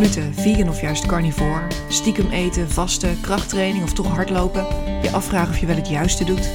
[0.00, 4.66] gluten, vegan of juist carnivore, stiekem eten, vasten, krachttraining of toch hardlopen,
[5.02, 6.50] je afvragen of je wel het juiste doet?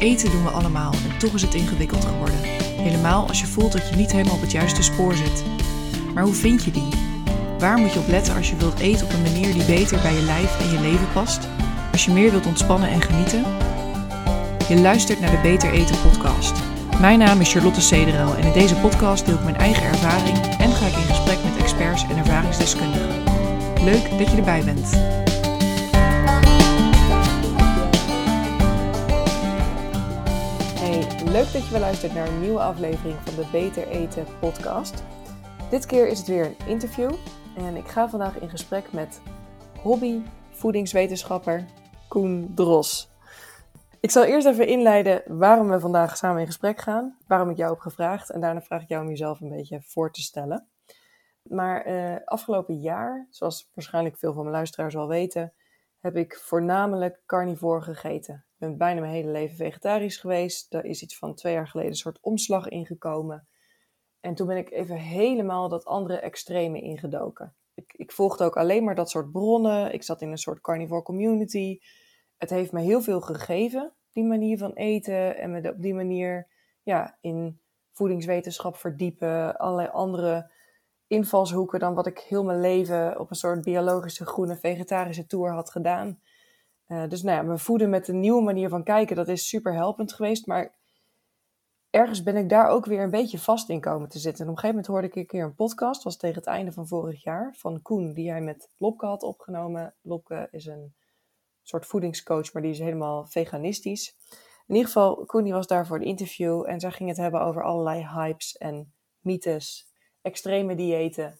[0.00, 2.36] Eten doen we allemaal en toch is het ingewikkeld geworden.
[2.76, 5.44] Helemaal als je voelt dat je niet helemaal op het juiste spoor zit.
[6.14, 6.88] Maar hoe vind je die?
[7.58, 10.14] Waar moet je op letten als je wilt eten op een manier die beter bij
[10.14, 11.48] je lijf en je leven past?
[11.92, 13.44] Als je meer wilt ontspannen en genieten?
[14.68, 16.52] Je luistert naar de Beter Eten podcast.
[17.00, 20.38] Mijn naam is Charlotte Cederel en in deze podcast deel ik mijn eigen ervaring
[20.92, 23.22] in gesprek met experts en ervaringsdeskundigen.
[23.84, 24.90] Leuk dat je erbij bent.
[30.78, 35.04] Hey, leuk dat je weer luistert naar een nieuwe aflevering van de Beter Eten podcast.
[35.70, 37.12] Dit keer is het weer een interview
[37.56, 39.20] en ik ga vandaag in gesprek met
[39.82, 41.64] hobby voedingswetenschapper
[42.08, 43.10] Koen Dros.
[44.00, 47.70] Ik zal eerst even inleiden waarom we vandaag samen in gesprek gaan, waarom ik jou
[47.70, 50.66] heb gevraagd en daarna vraag ik jou om jezelf een beetje voor te stellen.
[51.48, 55.54] Maar eh, afgelopen jaar, zoals waarschijnlijk veel van mijn luisteraars al weten,
[56.00, 58.34] heb ik voornamelijk carnivore gegeten.
[58.34, 60.70] Ik ben bijna mijn hele leven vegetarisch geweest.
[60.70, 63.48] Daar is iets van twee jaar geleden een soort omslag ingekomen.
[64.20, 67.54] En toen ben ik even helemaal dat andere extreme ingedoken.
[67.74, 69.92] Ik, ik volgde ook alleen maar dat soort bronnen.
[69.92, 71.78] Ik zat in een soort carnivore community.
[72.36, 75.36] Het heeft me heel veel gegeven, die manier van eten.
[75.36, 76.48] En me op die manier
[76.82, 77.60] ja, in
[77.92, 79.56] voedingswetenschap verdiepen.
[79.56, 80.50] Allerlei andere
[81.06, 85.70] invalshoeken dan wat ik heel mijn leven op een soort biologische groene vegetarische tour had
[85.70, 86.20] gedaan.
[86.88, 89.74] Uh, dus nou ja, me voeden met een nieuwe manier van kijken, dat is super
[89.74, 90.46] helpend geweest.
[90.46, 90.74] Maar
[91.90, 94.44] ergens ben ik daar ook weer een beetje vast in komen te zitten.
[94.44, 96.72] En op een gegeven moment hoorde ik een keer een podcast, was tegen het einde
[96.72, 99.94] van vorig jaar, van Koen, die hij met Lopke had opgenomen.
[100.02, 100.94] Lopke is een
[101.62, 104.16] soort voedingscoach, maar die is helemaal veganistisch.
[104.66, 107.40] In ieder geval, Koen die was daar voor een interview en zij ging het hebben
[107.40, 109.86] over allerlei hypes en mythes,
[110.26, 111.38] extreme diëten.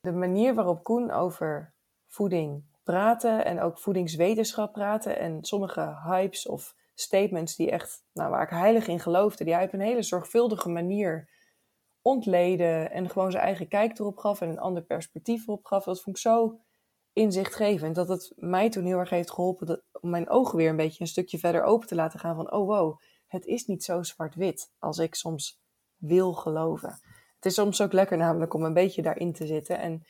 [0.00, 1.74] De manier waarop Koen over
[2.06, 8.42] voeding praatte en ook voedingswetenschap praatte en sommige hypes of statements die echt, nou, waar
[8.42, 11.28] ik heilig in geloofde, die hij op een hele zorgvuldige manier
[12.02, 15.84] ontleden en gewoon zijn eigen kijk erop gaf en een ander perspectief erop gaf.
[15.84, 16.60] Dat vond ik zo
[17.12, 21.00] inzichtgevend dat het mij toen heel erg heeft geholpen om mijn ogen weer een beetje
[21.00, 24.72] een stukje verder open te laten gaan van, oh wow, het is niet zo zwart-wit
[24.78, 25.60] als ik soms
[25.96, 27.00] wil geloven.
[27.36, 29.78] Het is soms ook lekker namelijk om een beetje daarin te zitten.
[29.78, 30.06] En,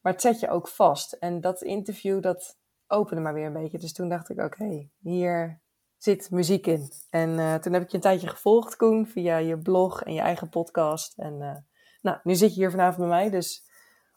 [0.00, 1.12] maar het zet je ook vast.
[1.12, 3.78] En dat interview, dat opende maar weer een beetje.
[3.78, 5.60] Dus toen dacht ik, oké, hier
[5.96, 6.90] zit muziek in.
[7.10, 10.20] En uh, toen heb ik je een tijdje gevolgd, Koen, via je blog en je
[10.20, 11.18] eigen podcast.
[11.18, 11.56] En uh,
[12.00, 13.70] nou, nu zit je hier vanavond bij mij, dus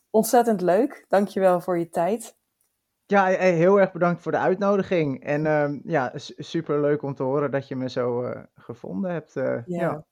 [0.09, 1.05] ontzettend leuk.
[1.07, 2.37] Dankjewel voor je tijd.
[3.05, 5.23] Ja, eh, heel erg bedankt voor de uitnodiging.
[5.23, 9.33] En uh, ja, super leuk om te horen dat je me zo gevonden hebt.
[9.33, 9.63] Ja.
[9.65, 10.05] ja.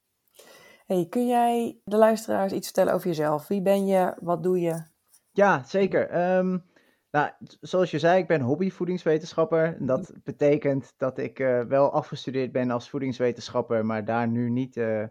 [0.85, 3.47] Hey, kun jij de luisteraars iets vertellen over jezelf?
[3.47, 4.13] Wie ben je?
[4.19, 4.83] Wat doe je?
[5.31, 6.35] Ja, zeker.
[6.37, 6.63] Um,
[7.11, 9.77] nou, zoals je zei, ik ben hobbyvoedingswetenschapper.
[9.79, 14.75] En dat betekent dat ik uh, wel afgestudeerd ben als voedingswetenschapper, maar daar nu niet
[14.75, 15.03] uh,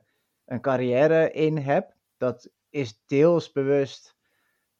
[0.44, 1.96] een carrière in heb.
[2.16, 4.16] Dat is deels bewust,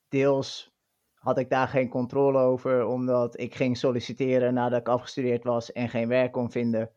[0.08, 0.74] deels
[1.14, 5.88] had ik daar geen controle over, omdat ik ging solliciteren nadat ik afgestudeerd was en
[5.88, 6.90] geen werk kon vinden.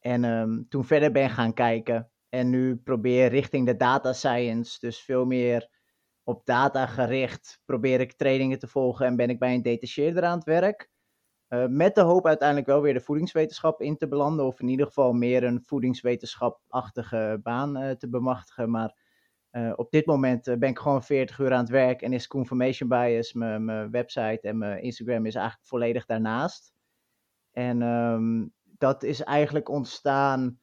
[0.00, 5.00] En um, toen verder ben gaan kijken en nu probeer richting de data science, dus
[5.00, 5.68] veel meer
[6.22, 10.38] op data gericht probeer ik trainingen te volgen en ben ik bij een detacheerder aan
[10.38, 10.90] het werk.
[11.48, 14.86] Uh, met de hoop uiteindelijk wel weer de voedingswetenschap in te belanden, of in ieder
[14.86, 18.70] geval meer een voedingswetenschapachtige baan uh, te bemachtigen.
[18.70, 18.96] Maar
[19.50, 22.88] uh, op dit moment ben ik gewoon 40 uur aan het werk en is Confirmation
[22.88, 26.72] Bias, mijn website en mijn Instagram, is eigenlijk volledig daarnaast.
[27.50, 30.61] En um, dat is eigenlijk ontstaan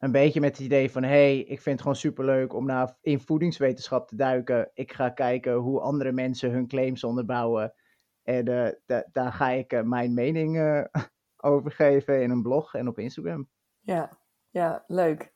[0.00, 3.20] een beetje met het idee van: hey, ik vind het gewoon superleuk om naar in
[3.20, 4.70] voedingswetenschap te duiken.
[4.74, 7.74] Ik ga kijken hoe andere mensen hun claims onderbouwen.
[8.22, 8.68] En uh,
[9.12, 10.84] daar ga ik uh, mijn mening uh,
[11.50, 13.48] over geven in een blog en op Instagram.
[13.80, 14.18] Ja,
[14.50, 15.32] ja, leuk.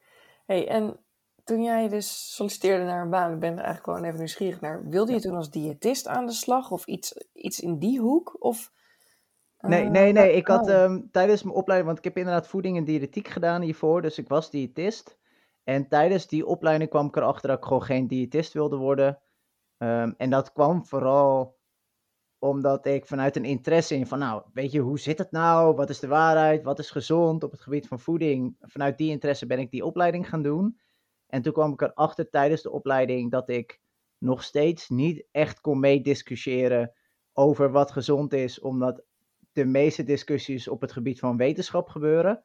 [0.46, 1.04] Hey, en
[1.44, 4.88] toen jij dus solliciteerde naar een baan, ik ben er eigenlijk gewoon even nieuwsgierig naar.
[4.88, 8.36] Wilde je toen als diëtist aan de slag of iets, iets in die hoek?
[8.38, 8.72] Of
[9.66, 10.32] Nee, nee, nee.
[10.32, 14.02] Ik had um, tijdens mijn opleiding, want ik heb inderdaad voeding en diëtetiek gedaan hiervoor,
[14.02, 15.18] dus ik was diëtist.
[15.64, 19.18] En tijdens die opleiding kwam ik erachter dat ik gewoon geen diëtist wilde worden.
[19.78, 21.56] Um, en dat kwam vooral
[22.38, 25.74] omdat ik vanuit een interesse in van, nou, weet je, hoe zit het nou?
[25.74, 26.62] Wat is de waarheid?
[26.62, 28.56] Wat is gezond op het gebied van voeding?
[28.60, 30.78] Vanuit die interesse ben ik die opleiding gaan doen.
[31.26, 33.80] En toen kwam ik erachter tijdens de opleiding dat ik
[34.18, 36.92] nog steeds niet echt kon meediscussiëren
[37.32, 39.02] over wat gezond is, omdat
[39.54, 42.44] de meeste discussies op het gebied van wetenschap gebeuren.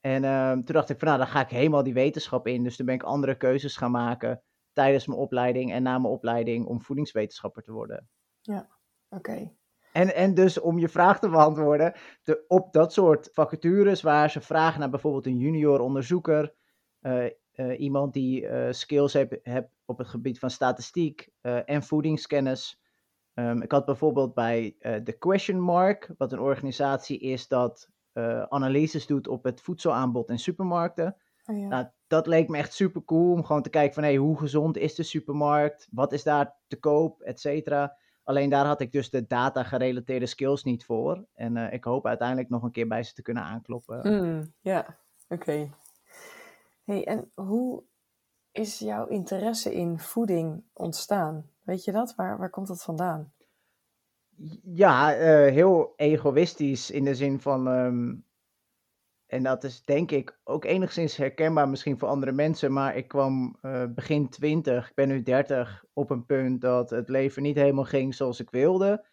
[0.00, 2.62] En uh, toen dacht ik van nou, dan ga ik helemaal die wetenschap in.
[2.62, 4.42] Dus toen ben ik andere keuzes gaan maken.
[4.72, 8.08] tijdens mijn opleiding en na mijn opleiding om voedingswetenschapper te worden.
[8.40, 8.68] Ja,
[9.08, 9.52] oké.
[9.92, 11.92] En, en dus om je vraag te beantwoorden,
[12.22, 16.54] de, op dat soort vacatures waar ze vragen naar bijvoorbeeld een junior onderzoeker,
[17.00, 17.24] uh,
[17.54, 21.28] uh, iemand die uh, skills heeft heb op het gebied van statistiek
[21.64, 22.80] en voedingskennis.
[23.38, 27.90] Um, ik had bijvoorbeeld bij de Question Mark, wat een organisatie is dat
[28.48, 31.16] analyses doet op het voedselaanbod in supermarkten.
[31.44, 31.66] Oh, ja.
[31.66, 34.76] nou, dat leek me echt super cool om gewoon te kijken van hey, hoe gezond
[34.76, 37.96] is de supermarkt, wat is daar te koop, et cetera.
[38.22, 41.26] Alleen daar had ik dus de data gerelateerde skills niet voor.
[41.34, 44.00] En uh, ik hoop uiteindelijk nog een keer bij ze te kunnen aankloppen.
[44.12, 44.98] Mm, ja,
[45.28, 45.70] oké.
[46.84, 47.82] Hey, en hoe
[48.52, 51.50] is jouw interesse in voeding ontstaan?
[51.66, 52.14] Weet je dat?
[52.14, 53.32] Waar, waar komt dat vandaan?
[54.62, 58.26] Ja, uh, heel egoïstisch in de zin van um,
[59.26, 63.58] en dat is denk ik ook enigszins herkenbaar misschien voor andere mensen, maar ik kwam
[63.62, 67.84] uh, begin 20, ik ben nu 30, op een punt dat het leven niet helemaal
[67.84, 69.06] ging zoals ik wilde.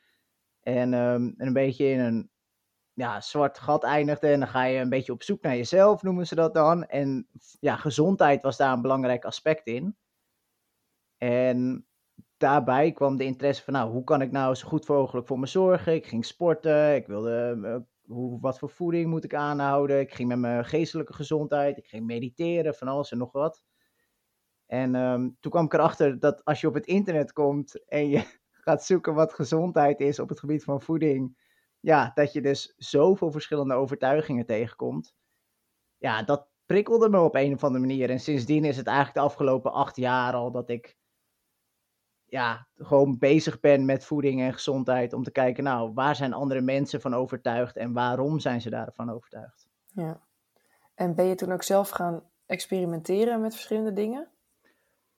[0.60, 2.32] En, um, en een beetje in een
[2.94, 4.28] ja, zwart gat eindigde.
[4.28, 6.86] En dan ga je een beetje op zoek naar jezelf, noemen ze dat dan.
[6.86, 7.28] En
[7.60, 9.98] ja, gezondheid was daar een belangrijk aspect in.
[11.18, 11.88] En
[12.44, 15.46] daarbij kwam de interesse van, nou, hoe kan ik nou zo goed mogelijk voor me
[15.46, 15.94] zorgen?
[15.94, 17.76] Ik ging sporten, ik wilde uh,
[18.16, 20.00] hoe, wat voor voeding moet ik aanhouden.
[20.00, 23.64] Ik ging met mijn geestelijke gezondheid, ik ging mediteren, van alles en nog wat.
[24.66, 28.40] En um, toen kwam ik erachter dat als je op het internet komt en je
[28.66, 31.38] gaat zoeken wat gezondheid is op het gebied van voeding,
[31.80, 35.16] ja, dat je dus zoveel verschillende overtuigingen tegenkomt.
[35.98, 38.10] Ja, dat prikkelde me op een of andere manier.
[38.10, 40.98] En sindsdien is het eigenlijk de afgelopen acht jaar al dat ik
[42.34, 45.14] ja, gewoon bezig ben met voeding en gezondheid.
[45.14, 49.10] Om te kijken, nou, waar zijn andere mensen van overtuigd en waarom zijn ze daarvan
[49.10, 49.70] overtuigd?
[49.88, 50.22] Ja.
[50.96, 54.28] En ben je toen ook zelf gaan experimenteren met verschillende dingen?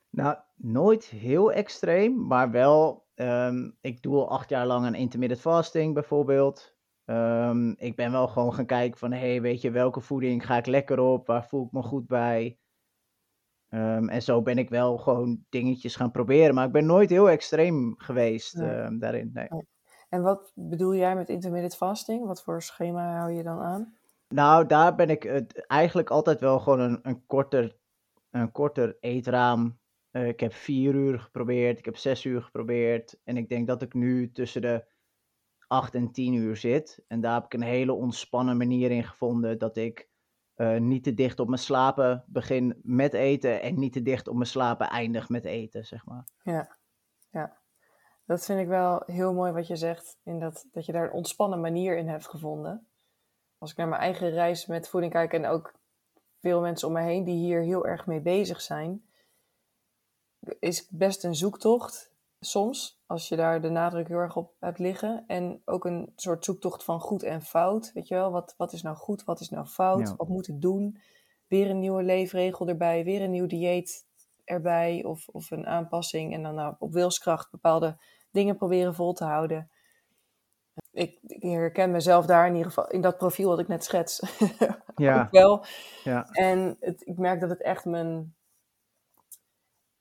[0.10, 3.06] Nou, nooit heel extreem, maar wel.
[3.16, 6.76] Um, ik doe al acht jaar lang een intermittent fasting bijvoorbeeld.
[7.06, 10.58] Um, ik ben wel gewoon gaan kijken van, hé, hey, weet je, welke voeding ga
[10.58, 11.28] ik lekker op?
[11.28, 12.58] Waar voel ik me goed bij?
[13.76, 16.56] Um, en zo ben ik wel gewoon dingetjes gaan proberen.
[16.56, 18.70] Maar ik ben nooit heel extreem geweest nee.
[18.70, 19.30] uh, daarin.
[19.34, 19.48] Nee.
[20.10, 22.26] En wat bedoel jij met intermittent fasting?
[22.26, 23.94] Wat voor schema hou je dan aan?
[24.28, 27.78] Nou, daar ben ik het eigenlijk altijd wel gewoon een, een, korter,
[28.32, 29.80] een korter eetraam.
[30.12, 33.20] Uh, ik heb vier uur geprobeerd, ik heb zes uur geprobeerd.
[33.24, 34.86] En ik denk dat ik nu tussen de
[35.68, 37.04] acht en tien uur zit.
[37.08, 40.10] En daar heb ik een hele ontspannen manier in gevonden dat ik
[40.58, 44.36] uh, niet te dicht op mijn slapen begin met eten en niet te dicht op
[44.36, 46.28] mijn slapen eindig met eten, zeg maar.
[46.44, 46.76] Ja,
[47.30, 47.58] ja.
[48.26, 51.12] Dat vind ik wel heel mooi wat je zegt, in dat, dat je daar een
[51.12, 52.88] ontspannen manier in hebt gevonden.
[53.58, 55.74] Als ik naar mijn eigen reis met voeding kijk en ook
[56.40, 59.06] veel mensen om me heen die hier heel erg mee bezig zijn,
[60.60, 62.12] is best een zoektocht
[62.46, 65.24] soms, als je daar de nadruk heel erg op hebt liggen.
[65.28, 67.92] En ook een soort zoektocht van goed en fout.
[67.94, 70.16] Weet je wel, wat, wat is nou goed, wat is nou fout, Ja.
[70.16, 70.98] wat moet ik doen?
[71.48, 74.06] Weer een nieuwe leefregel erbij, weer een nieuw dieet
[74.44, 76.34] erbij of, of een aanpassing.
[76.34, 77.98] En dan nou op wilskracht bepaalde
[78.32, 79.70] dingen proberen vol te houden.
[80.92, 84.22] Ik, ik herken mezelf daar in ieder geval, in dat profiel wat ik net schets,
[84.96, 85.66] Ja, wel.
[86.04, 88.36] ja, En het, ik merk dat het echt mijn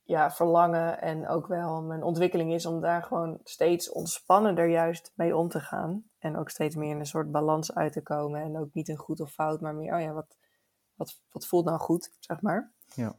[0.07, 5.37] ja, verlangen en ook wel mijn ontwikkeling is om daar gewoon steeds ontspannender juist mee
[5.37, 6.05] om te gaan.
[6.19, 8.43] En ook steeds meer in een soort balans uit te komen.
[8.43, 10.37] En ook niet een goed of fout, maar meer, oh ja, wat,
[10.95, 12.73] wat, wat voelt nou goed, zeg maar.
[12.95, 13.17] ja.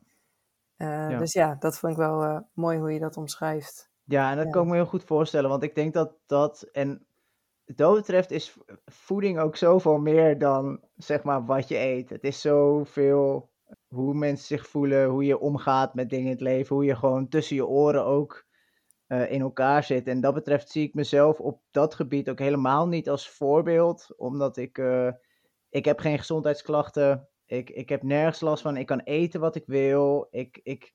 [0.76, 1.18] Eh, Ja.
[1.18, 3.90] Dus ja, dat vond ik wel eh, mooi hoe je dat omschrijft.
[4.04, 4.52] Ja, en dat Ja.
[4.52, 7.08] kan ik me heel goed voorstellen, want ik denk dat dat, en
[7.66, 12.10] dat betreft is voeding ook zoveel meer dan, zeg maar, wat je eet.
[12.10, 13.50] Het is zoveel
[13.96, 17.28] hoe mensen zich voelen, hoe je omgaat met dingen in het leven, hoe je gewoon
[17.28, 18.46] tussen je oren ook
[19.08, 20.08] eh, in elkaar zit.
[20.08, 24.58] En dat betreft zie ik mezelf op dat gebied ook helemaal niet als voorbeeld, omdat
[24.58, 25.12] ik, eh,
[25.70, 29.64] ik heb geen gezondheidsklachten, ik, ik heb nergens last van, ik kan eten wat ik
[29.66, 30.94] wil, ik, ik,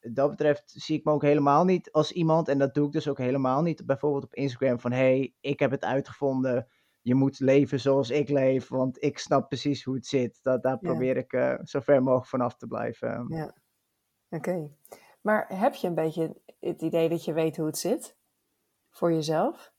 [0.00, 3.08] dat betreft zie ik me ook helemaal niet als iemand, en dat doe ik dus
[3.08, 6.68] ook helemaal niet, bijvoorbeeld op Instagram, van hey, ik heb het uitgevonden,
[7.06, 10.42] je moet leven zoals ik leef, want ik snap precies hoe het zit.
[10.42, 10.88] Dat, daar Ja.
[10.90, 13.26] probeer ik eh, zo ver mogelijk vanaf te blijven.
[13.28, 13.54] Ja,
[14.28, 14.70] oké.
[15.20, 18.16] Maar heb je een beetje het idee dat je weet hoe het zit?
[18.90, 19.74] Voor jezelf?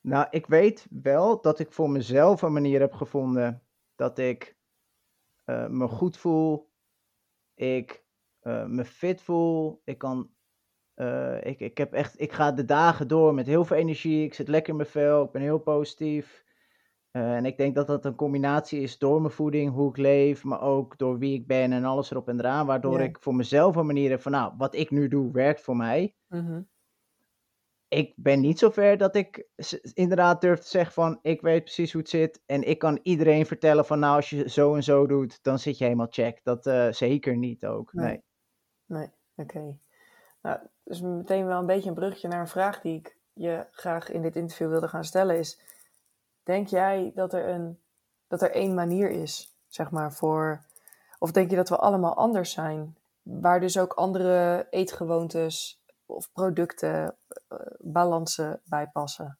[0.00, 4.56] Nou, ik weet wel dat ik voor mezelf een manier heb gevonden dat ik
[5.44, 6.70] eh, me goed voel,
[7.54, 8.04] ik
[8.40, 10.30] eh, me fit voel, ik kan,
[10.94, 14.34] eh, ik, ik heb echt, ik ga de dagen door met heel veel energie, ik
[14.34, 16.44] zit lekker in mijn vel, ik ben heel positief.
[17.10, 20.44] Eh, en ik denk dat dat een combinatie is door mijn voeding, hoe ik leef,
[20.44, 22.66] maar ook door wie ik ben en alles erop en eraan.
[22.66, 23.04] Waardoor Ja.
[23.04, 26.14] ik voor mezelf een manier heb van, nou, wat ik nu doe, werkt voor mij.
[26.28, 26.62] Mhm.
[27.88, 29.48] Ik ben niet zover dat ik
[29.94, 32.42] inderdaad durf te zeggen van, ik weet precies hoe het zit.
[32.46, 35.78] En ik kan iedereen vertellen van, nou, als je zo en zo doet, dan zit
[35.78, 36.40] je helemaal check.
[36.42, 38.06] Dat eh, zeker niet ook, Nee.
[38.06, 38.22] nee.
[38.86, 39.78] Nee, oké.
[40.42, 44.10] Nou, dus meteen wel een beetje een brugje naar een vraag die ik je graag
[44.10, 45.60] in dit interview wilde gaan stellen is:
[46.42, 47.80] denk jij dat er een
[48.26, 50.64] dat er één manier is, zeg maar, voor
[51.18, 57.16] of denk je dat we allemaal anders zijn, waar dus ook andere eetgewoontes of producten,
[57.48, 59.38] eh, balansen bij passen?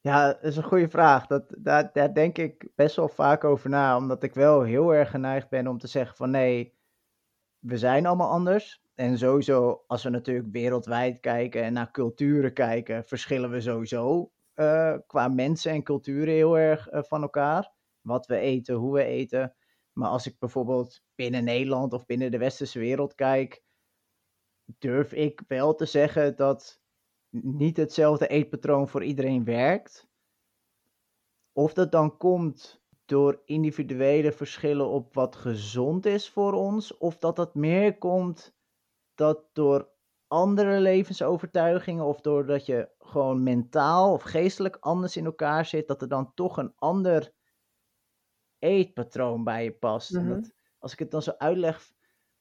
[0.00, 1.26] Ja, dat is een goede vraag.
[1.26, 5.10] Dat, daar, daar denk ik best wel vaak over na, omdat ik wel heel erg
[5.10, 6.78] geneigd ben om te zeggen van nee,
[7.58, 8.83] we zijn allemaal anders.
[8.94, 14.94] En sowieso, als we natuurlijk wereldwijd kijken en naar culturen kijken, verschillen we sowieso eh,
[15.06, 17.72] qua mensen en culturen heel erg eh, van elkaar.
[18.00, 19.54] Wat we eten, hoe we eten.
[19.92, 23.62] Maar als ik bijvoorbeeld binnen Nederland of binnen de westerse wereld kijk,
[24.78, 26.80] durf ik wel te zeggen dat
[27.30, 30.08] niet hetzelfde eetpatroon voor iedereen werkt.
[31.52, 37.36] Of dat dan komt door individuele verschillen op wat gezond is voor ons, of dat
[37.36, 38.53] dat meer komt
[39.14, 39.90] dat door
[40.26, 46.08] andere levensovertuigingen of doordat je gewoon mentaal of geestelijk anders in elkaar zit, dat er
[46.08, 47.32] dan toch een ander
[48.58, 50.16] eetpatroon bij je past.
[50.16, 50.28] En Mhm.
[50.28, 51.92] dat, als ik het dan zo uitleg,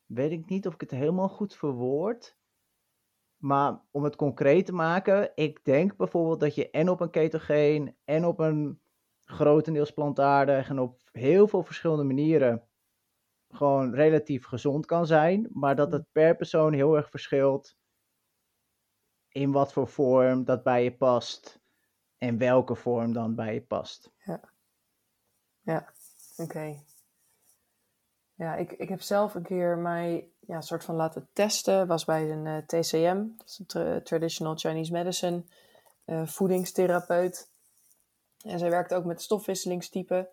[0.05, 2.37] weet ik niet of ik het helemaal goed verwoord.
[3.37, 7.97] Maar om het concreet te maken, ik denk bijvoorbeeld dat je en op een ketogeen
[8.03, 8.81] en op een
[9.23, 12.67] grotendeels plantaardig en op heel veel verschillende manieren
[13.55, 17.75] gewoon relatief gezond kan zijn, maar dat het per persoon heel erg verschilt
[19.29, 21.59] in wat voor vorm dat bij je past
[22.17, 24.11] en welke vorm dan bij je past.
[25.61, 25.93] Ja,
[26.37, 26.75] oké.
[28.35, 31.87] Ja, ik, ik heb zelf een keer mij ja, soort van laten testen.
[31.87, 35.43] Was bij een eh, TCM, dat is een tra- Traditional Chinese Medicine,
[36.05, 37.51] eh, voedingstherapeut.
[38.41, 40.27] En zij werkte ook met stofwisselingstypen.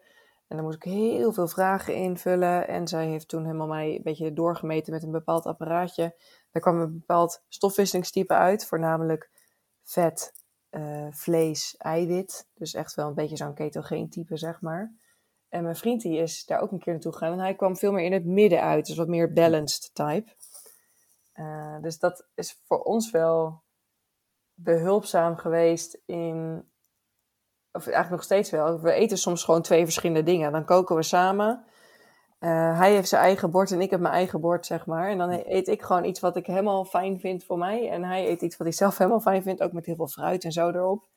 [0.50, 2.68] En daar moest ik heel veel vragen invullen.
[2.68, 6.14] En zij heeft toen helemaal mij een beetje doorgemeten met een bepaald apparaatje.
[6.50, 9.30] Daar kwam een bepaald stofwisselingstype uit, voornamelijk
[9.82, 10.32] vet,
[10.70, 12.48] eh, vlees, eiwit.
[12.54, 14.92] Dus echt wel een beetje zo'n ketogeen type, zeg maar.
[15.48, 17.32] En mijn vriend die is daar ook een keer naartoe gegaan.
[17.32, 18.86] En hij kwam veel meer in het midden uit.
[18.86, 20.32] Dus wat meer balanced type.
[21.32, 23.62] Eh, dus dat is voor ons wel
[24.54, 26.69] behulpzaam geweest in...
[27.72, 28.80] Of eigenlijk nog steeds wel.
[28.80, 30.52] We eten soms gewoon twee verschillende dingen.
[30.52, 31.64] Dan koken we samen.
[32.38, 35.08] Eh, hij heeft zijn eigen bord en ik heb mijn eigen bord, zeg maar.
[35.08, 37.90] En dan eet ik gewoon iets wat ik helemaal fijn vind voor mij.
[37.90, 39.62] En hij eet iets wat hij zelf helemaal fijn vindt.
[39.62, 41.08] Ook met heel veel fruit en zo erop.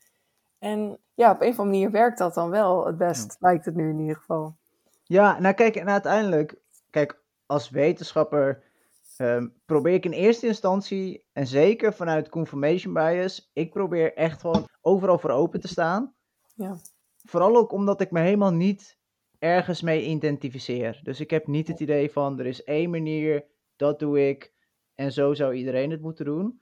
[0.60, 3.36] En ja, op een of andere manier werkt dat dan wel het best.
[3.39, 4.55] Lijkt het nu in ieder geval.
[5.03, 6.55] Ja, nou kijk, en uiteindelijk,
[6.89, 8.63] kijk, als wetenschapper
[9.17, 14.67] ehm, probeer ik in eerste instantie, en zeker vanuit confirmation bias, ik probeer echt gewoon
[14.81, 16.13] overal voor open te staan.
[16.53, 16.77] Ja.
[17.24, 18.98] Vooral ook omdat ik me helemaal niet
[19.39, 21.00] ergens mee identificeer.
[21.03, 23.45] Dus ik heb niet het idee van, er is één manier,
[23.75, 24.53] dat doe ik,
[24.95, 26.62] en zo zou iedereen het moeten doen.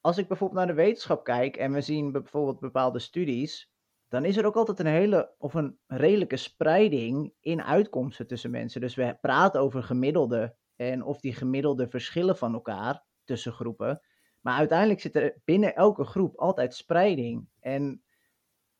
[0.00, 3.70] Als ik bijvoorbeeld naar de wetenschap kijk en we zien bijvoorbeeld bepaalde studies,
[4.08, 8.80] dan is er ook altijd een hele of een redelijke spreiding in uitkomsten tussen mensen.
[8.80, 14.00] Dus we praten over gemiddelde en of die gemiddelde verschillen van elkaar tussen groepen.
[14.40, 17.48] Maar uiteindelijk zit er binnen elke groep altijd spreiding.
[17.60, 18.02] En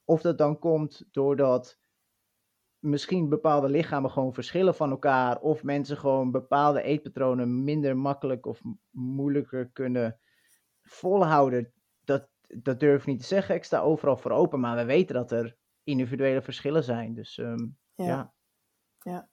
[0.06, 1.78] of dat dan komt doordat
[2.78, 8.60] misschien bepaalde lichamen gewoon verschillen van elkaar, of mensen gewoon bepaalde eetpatronen minder makkelijk of
[8.90, 10.18] moeilijker kunnen
[10.82, 11.72] volhouden,
[12.04, 13.54] dat, dat durf ik niet te zeggen.
[13.54, 17.14] Ik sta overal voor open, maar we weten dat er individuele verschillen zijn.
[17.14, 18.32] Dus um, ja.
[18.98, 19.28] ja.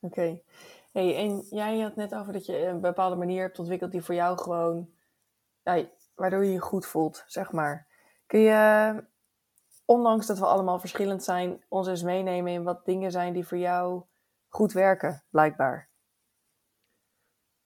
[0.00, 0.40] Oké.
[0.92, 4.14] Hey, en jij had net over dat je een bepaalde manier hebt ontwikkeld die voor
[4.14, 4.88] jou gewoon,
[5.62, 7.86] ja, waardoor je je goed voelt, zeg maar.
[8.26, 9.04] Kun je,
[9.84, 13.58] ondanks dat we allemaal verschillend zijn, ons eens meenemen in wat dingen zijn die voor
[13.58, 14.02] jou
[14.48, 15.92] goed werken, blijkbaar?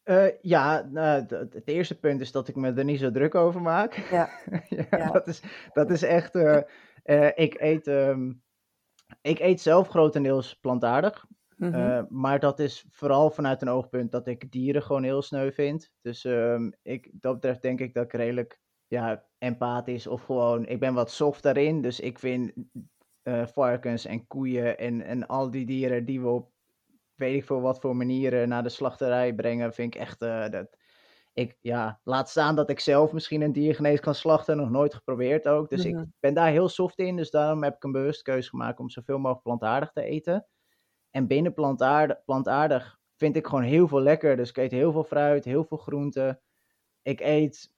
[0.05, 3.63] Uh, ja, nou, het eerste punt is dat ik me er niet zo druk over
[3.63, 3.95] maak.
[3.95, 4.31] Ja.
[4.69, 5.11] ja, ja.
[5.11, 6.35] Dat, is, dat is echt.
[6.35, 6.61] Uh,
[7.05, 8.43] uh, ik, eet, um,
[9.21, 11.25] ik eet zelf grotendeels plantaardig.
[11.57, 12.07] Mm -hmm.
[12.09, 15.91] maar dat is vooral vanuit een oogpunt dat ik dieren gewoon heel sneu vind.
[16.01, 20.67] Dus um, ik, dat betreft denk ik dat ik redelijk ja, empathisch of gewoon.
[20.67, 21.83] Ik ben wat soft daarin.
[21.83, 22.53] Dus ik vind
[23.45, 26.51] varkens en koeien en, en al die dieren die we op
[27.15, 30.23] weet ik veel wat voor manieren naar de slachterij brengen, vind ik echt.
[30.23, 30.77] Uh, dat,
[31.33, 35.49] ik, ja, laat staan dat ik zelf misschien een diergenees kan slachten, nog nooit geprobeerd
[35.49, 35.69] ook.
[35.69, 35.99] Dus Mhm.
[35.99, 38.91] ik ben daar heel soft in, dus daarom heb ik een bewust keuze gemaakt om
[38.91, 40.47] zoveel mogelijk plantaardig te eten.
[41.11, 44.37] En binnen plantaardig, plantaardig vind ik gewoon heel veel lekker.
[44.37, 46.41] Dus ik eet heel veel fruit, heel veel groenten.
[47.03, 47.73] Ik eet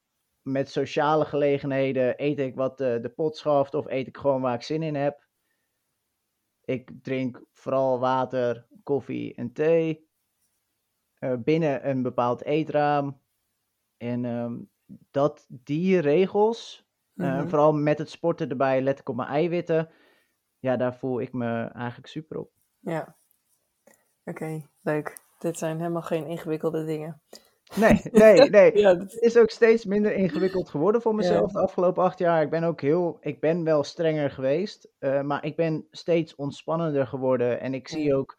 [0.53, 4.55] met sociale gelegenheden, eet ik wat eh, de pot schaft of eet ik gewoon waar
[4.55, 5.29] ik zin in heb.
[6.65, 10.09] Ik drink vooral water, koffie en thee.
[11.19, 13.21] eh, binnen een bepaald eetraam.
[13.97, 14.59] En ehm,
[15.11, 17.49] dat, die regels, eh, Mhm.
[17.49, 19.91] vooral met het sporten erbij, let ik op mijn eiwitten.
[20.59, 22.51] Ja, daar voel ik me eigenlijk super op.
[22.79, 23.17] Ja.
[24.25, 25.19] Oké, leuk.
[25.39, 27.23] Dit zijn helemaal geen ingewikkelde dingen.
[27.77, 28.79] Nee, nee, nee.
[28.79, 31.59] Ja, dat- Het is ook steeds minder ingewikkeld geworden voor mezelf Ja.
[31.59, 32.43] de afgelopen acht jaar.
[32.43, 37.07] Ik ben ook heel, ik ben wel strenger geweest, eh, maar ik ben steeds ontspannender
[37.07, 37.61] geworden.
[37.61, 38.15] En ik zie Ja.
[38.15, 38.39] ook,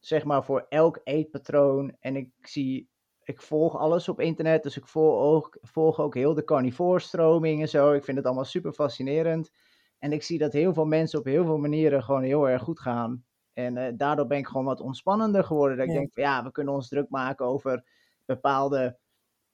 [0.00, 1.96] zeg maar, voor elk eetpatroon.
[2.00, 2.88] En ik zie,
[3.22, 7.68] ik volg alles op internet, dus ik volg ook, volg ook heel de carnivoorstroming en
[7.68, 7.92] zo.
[7.92, 9.50] Ik vind het allemaal super fascinerend.
[9.98, 12.80] En ik zie dat heel veel mensen op heel veel manieren gewoon heel erg goed
[12.80, 13.24] gaan.
[13.52, 15.76] En eh, daardoor ben ik gewoon wat ontspannender geworden.
[15.76, 17.84] Dat ik denk van ja, we kunnen ons druk maken over
[18.24, 18.98] bepaalde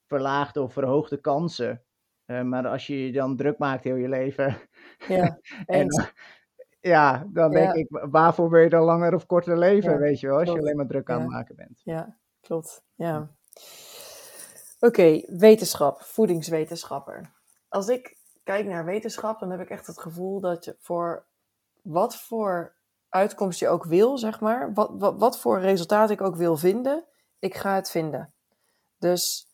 [0.07, 1.83] verlaagde of verhoogde kansen.
[2.25, 4.57] Eh, maar als je je dan druk maakt heel je leven.
[5.07, 5.87] ja, en,
[6.79, 7.73] ja, dan denk Ja.
[7.73, 9.91] ik, wa- waarvoor wil je dan langer of korter leven?
[9.91, 11.81] Ja, weet je wel, als je alleen maar druk aan het maken bent.
[11.83, 12.83] Ja, klopt.
[12.95, 13.29] Ja.
[14.79, 17.31] Oké, wetenschap, voedingswetenschapper.
[17.69, 21.25] Als ik kijk naar wetenschap, dan heb ik echt het gevoel dat je voor
[21.81, 22.75] wat voor
[23.09, 27.05] uitkomst je ook wil, zeg maar, wat, wat, wat voor resultaat ik ook wil vinden,
[27.39, 28.33] ik ga het vinden.
[29.01, 29.47] Dus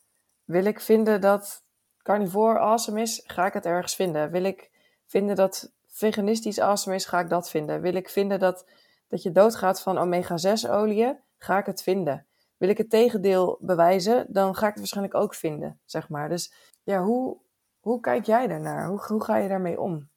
[0.44, 1.64] wil ik vinden dat
[2.02, 4.30] carnivore awesome is, ga ik het ergens vinden.
[4.30, 4.70] Wil ik
[5.06, 7.80] vinden dat veganistisch awesome is, ga ik dat vinden.
[7.80, 8.66] Wil ik vinden dat,
[9.08, 12.26] dat je doodgaat van omega-6 oliën, ga ik het vinden.
[12.56, 16.28] Wil ik het tegendeel bewijzen, dan ga ik het waarschijnlijk ook vinden, zeg maar.
[16.28, 16.52] Dus
[16.82, 17.36] ja, hoe,
[17.80, 18.88] hoe kijk jij daarnaar?
[18.88, 20.08] Hoe, hoe ga je daarmee om?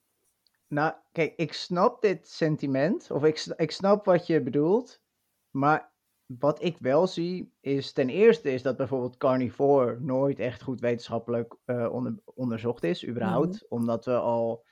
[0.67, 5.01] Nou, kijk, ik snap dit sentiment, of ik, ik snap wat je bedoelt,
[5.49, 5.90] maar
[6.39, 11.57] wat ik wel zie is, ten eerste is dat bijvoorbeeld carnivore nooit echt goed wetenschappelijk
[11.65, 14.65] eh, onder, onderzocht is, überhaupt, omdat we al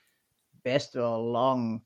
[0.62, 1.84] best wel lang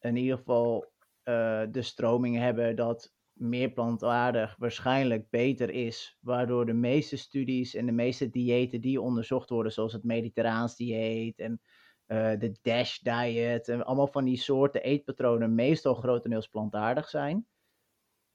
[0.00, 6.72] in ieder geval eh, de stroming hebben dat meer plantaardig waarschijnlijk beter is, waardoor de
[6.72, 11.60] meeste studies en de meeste diëten die onderzocht worden, zoals het Mediterraans dieet en
[12.06, 17.46] eh, de Dash diet en allemaal van die soorten eetpatronen meestal grotendeels plantaardig zijn.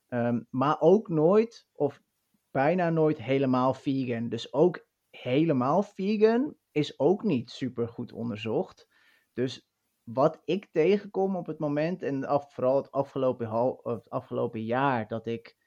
[0.10, 2.02] Ehm, maar ook nooit of
[2.52, 4.30] bijna nooit helemaal vegan.
[4.30, 8.88] Dus ook helemaal vegan is ook niet super goed onderzocht.
[9.34, 9.70] Dus
[10.04, 15.28] wat ik tegenkom op het moment, en af, vooral het afgelopen, het afgelopen jaar, dat
[15.28, 15.58] ik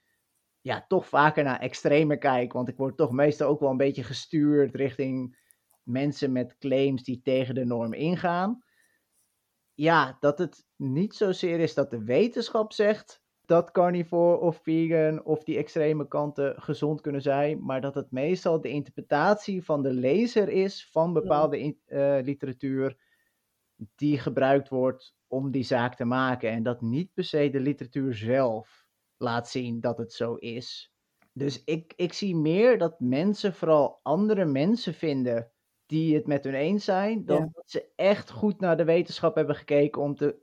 [0.61, 2.53] ja, toch vaker naar extreme kijk.
[2.53, 5.41] Want ik word toch meestal ook wel een beetje gestuurd richting
[5.83, 8.65] mensen met claims die tegen de norm ingaan.
[9.75, 13.22] Ja, dat het niet zozeer is dat de wetenschap zegt
[13.53, 18.61] dat carnivore of vegan of die extreme kanten gezond kunnen zijn, maar dat het meestal
[18.61, 22.97] de interpretatie van de lezer is van bepaalde in- eh, literatuur
[23.95, 26.51] die gebruikt wordt om die zaak te maken.
[26.51, 28.87] En dat niet per se de literatuur zelf
[29.17, 30.93] laat zien dat het zo is.
[31.33, 35.51] Dus ik, ik zie meer dat mensen vooral andere mensen vinden
[35.87, 37.49] die het met hun eens zijn, dan Ja.
[37.53, 40.37] dat ze echt goed naar de wetenschap hebben gekeken om te,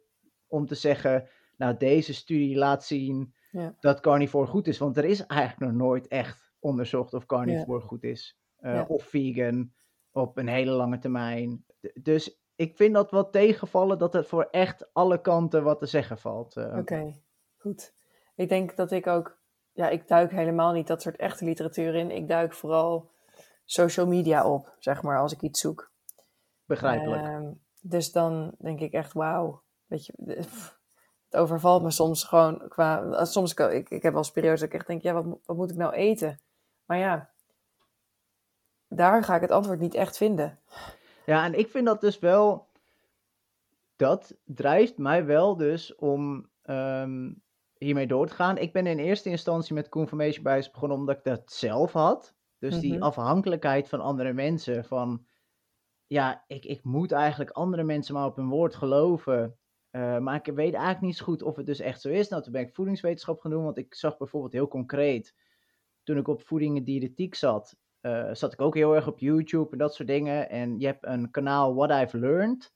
[0.48, 1.28] om te zeggen,
[1.60, 3.76] nou deze studie laat zien Ja.
[3.80, 4.78] dat carnivore goed is.
[4.78, 8.40] Want er is eigenlijk nog nooit echt onderzocht of carnivore goed is.
[8.60, 8.86] Eh, Ja.
[8.88, 9.74] Of vegan
[10.12, 11.66] op een hele lange termijn.
[12.02, 16.18] Dus ik vind dat wat tegenvallen dat er voor echt alle kanten wat te zeggen
[16.18, 16.56] valt.
[16.56, 16.78] eh.
[16.78, 17.14] Oké,
[17.58, 17.94] goed.
[18.36, 19.40] Ik denk dat ik ook,
[19.72, 22.12] ja, ik duik helemaal niet dat soort echte literatuur in.
[22.12, 23.12] Ik duik vooral
[23.66, 25.92] social media op, zeg maar, als ik iets zoek.
[26.66, 27.24] Begrijpelijk.
[27.24, 30.79] Ehm, dus dan denk ik echt, wauw, weet je, pff,
[31.30, 34.70] het overvalt me soms gewoon qua, eh, soms, ik, ik heb wel eens periodes dat
[34.70, 36.40] ik echt denk, ja, wat, wat moet ik nou eten?
[36.86, 37.30] Maar ja,
[38.88, 40.60] daar ga ik het antwoord niet echt vinden.
[41.26, 42.68] Ja, en ik vind dat dus wel.
[43.96, 47.32] Dat drijft mij wel dus om ehm,
[47.78, 48.58] hiermee door te gaan.
[48.58, 52.36] Ik ben in eerste instantie met Confirmation Bias begonnen omdat ik dat zelf had.
[52.60, 53.04] Dus die Mhm.
[53.04, 54.86] afhankelijkheid van andere mensen.
[54.86, 55.26] Van
[56.08, 59.58] ja, ik, ik moet eigenlijk andere mensen maar op hun woord geloven.
[59.90, 62.30] Eh, maar ik weet eigenlijk niet zo goed of het dus echt zo is.
[62.30, 63.64] Nou, toen ben ik voedingswetenschap doen.
[63.64, 65.36] Want ik zag bijvoorbeeld heel concreet.
[66.04, 66.84] Toen ik op voeding en
[67.36, 67.78] zat.
[68.02, 70.50] eh, zat ik ook heel erg op YouTube en dat soort dingen.
[70.50, 72.74] En je hebt een kanaal What I've Learned.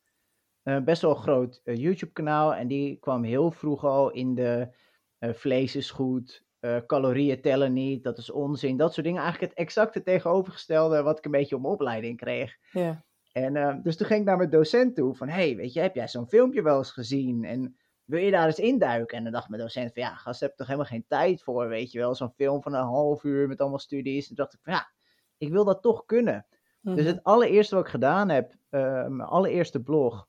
[0.63, 2.55] Eh, best wel een groot eh, YouTube kanaal.
[2.55, 4.75] En die kwam heel vroeg al in de
[5.19, 6.45] vlees is goed.
[6.87, 8.77] calorieën tellen niet, dat is onzin.
[8.77, 9.21] Dat soort dingen.
[9.21, 12.57] Eigenlijk het exacte tegenovergestelde wat ik een beetje mijn opleiding kreeg.
[12.71, 13.05] Ja.
[13.33, 15.95] En uh, dus toen ging ik naar mijn docent toe van, hey, weet je, heb
[15.95, 17.43] jij zo'n filmpje wel eens gezien?
[17.43, 19.17] En wil je daar eens induiken?
[19.17, 21.91] En dan dacht mijn docent van, ja, gast, heb toch helemaal geen tijd voor, weet
[21.91, 22.15] je wel.
[22.15, 24.21] Zo'n film van een half uur met allemaal studies.
[24.21, 24.91] En toen dacht ik van, ja,
[25.37, 26.45] ik wil dat toch kunnen.
[26.81, 27.05] Dus Mhm.
[27.05, 30.27] het allereerste wat ik gedaan heb, uh, mijn allereerste blog,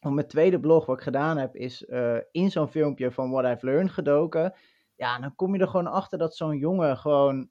[0.00, 3.44] of mijn tweede blog wat ik gedaan heb, is uh, in zo'n filmpje van What
[3.44, 4.54] I've Learned gedoken.
[4.94, 7.50] Ja, dan kom je er gewoon achter dat zo'n jongen gewoon,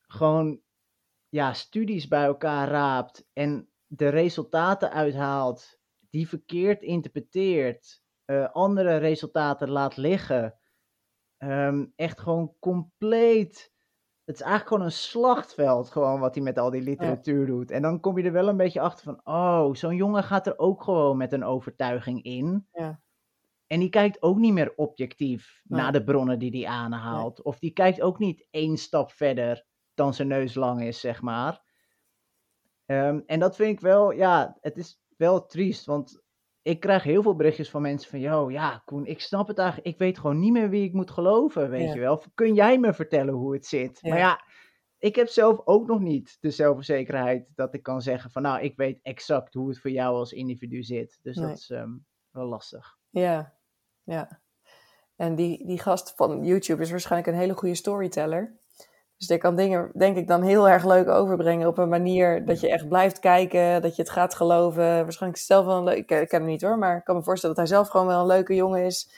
[0.00, 0.60] gewoon,
[1.28, 5.78] ja, studies bij elkaar raapt en de resultaten uithaalt,
[6.10, 10.58] die verkeerd interpreteert, uh, andere resultaten laat liggen.
[11.38, 13.72] Um, echt gewoon compleet
[14.28, 17.46] het is eigenlijk gewoon een slachtveld, gewoon wat hij met al die literatuur ja.
[17.46, 17.70] doet.
[17.70, 20.58] En dan kom je er wel een beetje achter van, oh, zo'n jongen gaat er
[20.58, 22.66] ook gewoon met een overtuiging in.
[22.72, 23.00] Ja.
[23.66, 25.80] En die kijkt ook niet meer objectief Nee.
[25.80, 27.42] naar de bronnen die hij aanhaalt.
[27.42, 29.66] Of die kijkt ook niet één stap verder
[29.98, 31.62] dan zijn neus lang is, zeg maar.
[32.86, 36.22] Um, en dat vind ik wel, ja, het is wel triest, want
[36.62, 39.88] ik krijg heel veel berichtjes van mensen van, yo, ja, Koen, ik snap het eigenlijk,
[39.88, 41.94] ik weet gewoon niet meer wie ik moet geloven, weet Ja.
[41.94, 42.22] je wel.
[42.34, 43.98] Kun jij me vertellen hoe het zit?
[44.00, 44.10] Ja.
[44.10, 44.44] Maar ja,
[44.98, 48.76] ik heb zelf ook nog niet de zelfverzekerheid dat ik kan zeggen van, nou, ik
[48.76, 51.18] weet exact hoe het voor jou als individu zit.
[51.22, 51.46] Dus Nee.
[51.46, 52.96] dat is um, wel lastig.
[53.10, 53.54] Ja,
[54.02, 54.40] ja.
[55.16, 58.56] En die, die gast van YouTube is waarschijnlijk een hele goede storyteller.
[59.18, 62.60] Dus die kan dingen, denk ik, dan heel erg leuk overbrengen op een manier dat
[62.60, 64.84] je echt blijft kijken, dat je het gaat geloven.
[64.84, 67.16] Waarschijnlijk is zelf wel een leuk, ik ken ik hem niet hoor, maar ik kan
[67.16, 69.08] me voorstellen dat hij zelf gewoon wel een leuke jongen is.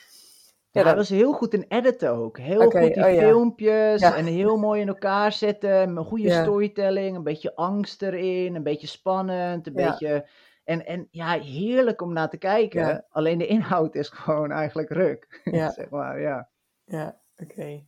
[0.71, 2.37] Ja, Ja, dat- was heel goed in editen ook.
[2.37, 4.15] Heel goed die oh filmpjes Ja.
[4.15, 5.71] en heel mooi in elkaar zetten.
[5.97, 10.27] Een goede storytelling, een beetje angst erin, een beetje spannend, een beetje...
[10.63, 13.05] En, en ja, heerlijk om naar te kijken.
[13.09, 15.41] Alleen de inhoud is gewoon eigenlijk ruk.
[15.43, 15.69] Ja.
[15.79, 16.49] zeg maar, ja.
[16.85, 17.83] Ja, oké.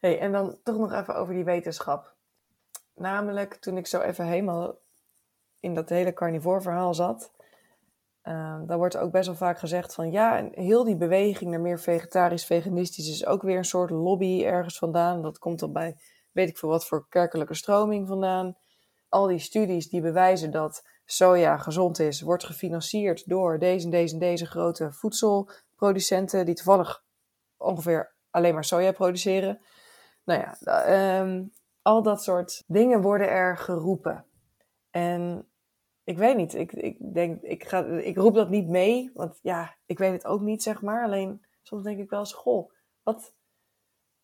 [0.00, 2.14] Hey, en dan toch nog even over die wetenschap.
[2.94, 4.78] Namelijk, toen ik zo even helemaal
[5.60, 7.32] in dat hele carnivore verhaal zat,
[8.22, 11.60] ehm dan wordt ook best wel vaak gezegd van ja, en heel die beweging naar
[11.60, 15.22] meer vegetarisch, veganistisch is ook weer een soort lobby ergens vandaan.
[15.22, 15.96] Dat komt dan bij
[16.36, 18.56] weet ik veel wat voor kerkelijke stroming vandaan.
[19.08, 24.14] Al die studies die bewijzen dat soja gezond is, wordt gefinancierd door deze en deze
[24.14, 27.04] en deze grote voedselproducenten die toevallig
[27.56, 29.60] ongeveer alleen maar soja produceren.
[30.26, 31.44] Nou ja, ehm,
[31.82, 34.24] al dat soort dingen worden er geroepen.
[34.90, 35.48] En
[36.04, 39.76] ik weet niet, ik, ik denk, ik, ga, ik roep dat niet mee, want ja,
[39.86, 41.04] ik weet het ook niet, zeg maar.
[41.04, 43.34] Alleen soms denk ik wel eens, goh, wat,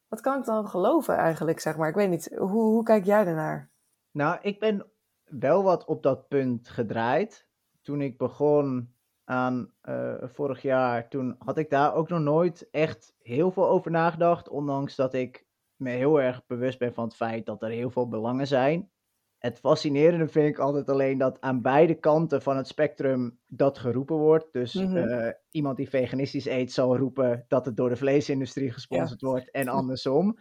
[0.08, 1.88] wat kan ik dan geloven eigenlijk, zeg maar?
[1.88, 3.70] Ik weet niet, hoe, hoe kijk jij ernaar?
[4.10, 4.92] Nou, ik ben
[5.24, 7.46] wel wat op dat punt gedraaid.
[7.82, 13.14] Toen ik begon aan eh, vorig jaar, toen had ik daar ook nog nooit echt
[13.18, 14.48] heel veel over nagedacht.
[14.48, 15.46] Ondanks dat ik
[15.82, 18.90] me heel erg bewust ben van het feit dat er heel veel belangen zijn.
[19.38, 24.16] Het fascinerende vind ik altijd alleen dat aan beide kanten van het spectrum dat geroepen
[24.16, 24.52] wordt.
[24.52, 24.96] Dus Mhm.
[24.96, 29.68] eh, iemand die veganistisch eet zal roepen dat het door de vleesindustrie gesponsord wordt en
[29.78, 30.38] andersom.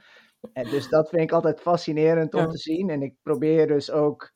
[0.54, 2.48] En dus dat vind ik altijd fascinerend om Ja.
[2.48, 2.90] te zien.
[2.90, 4.32] En ik probeer dus ook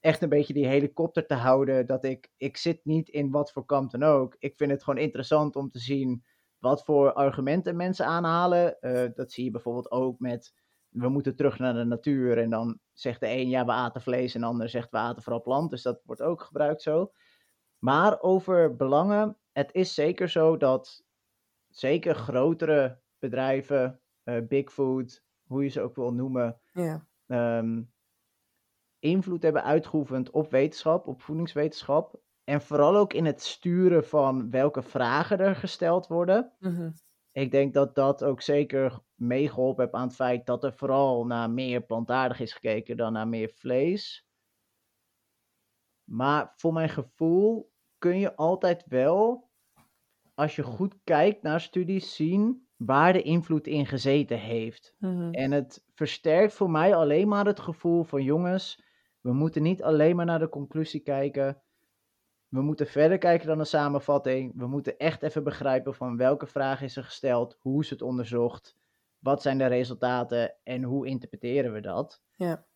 [0.00, 1.86] echt een beetje die helikopter te houden.
[1.86, 4.36] Dat ik, ik zit niet in wat voor kamp dan ook.
[4.38, 6.24] Ik vind het gewoon interessant om te zien
[6.60, 8.80] wat voor argumenten mensen aanhalen.
[8.80, 10.54] Eh, dat zie je bijvoorbeeld ook met
[10.88, 12.38] we moeten terug naar de natuur.
[12.38, 15.22] En dan zegt de een ja, we aten vlees en de ander zegt we aten
[15.22, 15.70] vooral plant.
[15.70, 17.12] Dus dat wordt ook gebruikt zo.
[17.78, 21.04] Maar over belangen, het is zeker zo dat
[21.68, 27.82] zeker grotere bedrijven, eh big food, hoe je ze ook wil noemen, Ja, ehm,
[28.98, 32.19] invloed hebben uitgeoefend op wetenschap, op voedingswetenschap.
[32.44, 36.52] En vooral ook in het sturen van welke vragen er gesteld worden.
[36.58, 36.90] Mhm.
[37.32, 41.50] Ik denk dat dat ook zeker meegeholpen heeft aan het feit dat er vooral naar
[41.50, 44.28] meer plantaardig is gekeken dan naar meer vlees.
[46.04, 49.50] Maar voor mijn gevoel kun je altijd wel,
[50.34, 54.94] als je goed kijkt naar studies, zien waar de invloed in gezeten heeft.
[54.98, 55.30] Mhm.
[55.30, 58.84] En het versterkt voor mij alleen maar het gevoel van jongens,
[59.20, 61.62] we moeten niet alleen maar naar de conclusie kijken.
[62.50, 64.52] We moeten verder kijken dan de samenvatting.
[64.56, 68.76] We moeten echt even begrijpen van welke vraag is er gesteld, hoe is het onderzocht,
[69.18, 72.22] wat zijn de resultaten en hoe interpreteren we dat.
[72.36, 72.66] ja,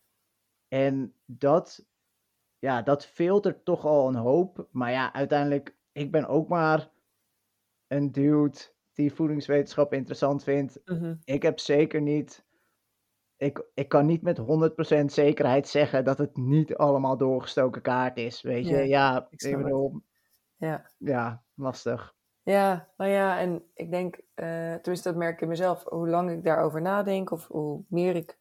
[0.67, 1.85] En dat,
[2.59, 4.67] ja, dat filtert toch al een hoop.
[4.71, 6.91] Maar ja, uiteindelijk, ik ben ook maar
[7.87, 8.57] een dude
[8.93, 10.81] die voedingswetenschap interessant vindt.
[10.85, 11.15] Mhm.
[11.23, 12.44] Ik heb zeker niet.
[13.37, 18.41] Ik, ik kan niet met 100% zekerheid zeggen dat het niet allemaal doorgestoken kaart is.
[18.41, 20.01] Weet je, Ja, ja, ik ik bedoel,
[20.57, 20.85] ja.
[20.97, 22.15] ja, lastig.
[22.43, 26.31] Ja, nou ja, en ik denk, uh, tenminste dat merk ik in mezelf, hoe lang
[26.31, 28.37] ik daarover nadenk of hoe meer ik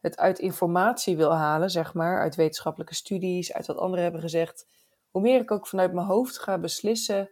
[0.00, 4.66] het uit informatie wil halen, zeg maar, uit wetenschappelijke studies, uit wat anderen hebben gezegd,
[5.10, 7.30] hoe meer ik ook vanuit mijn hoofd ga beslissen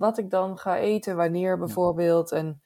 [0.00, 2.32] wat ik dan ga eten, wanneer bijvoorbeeld.
[2.32, 2.62] En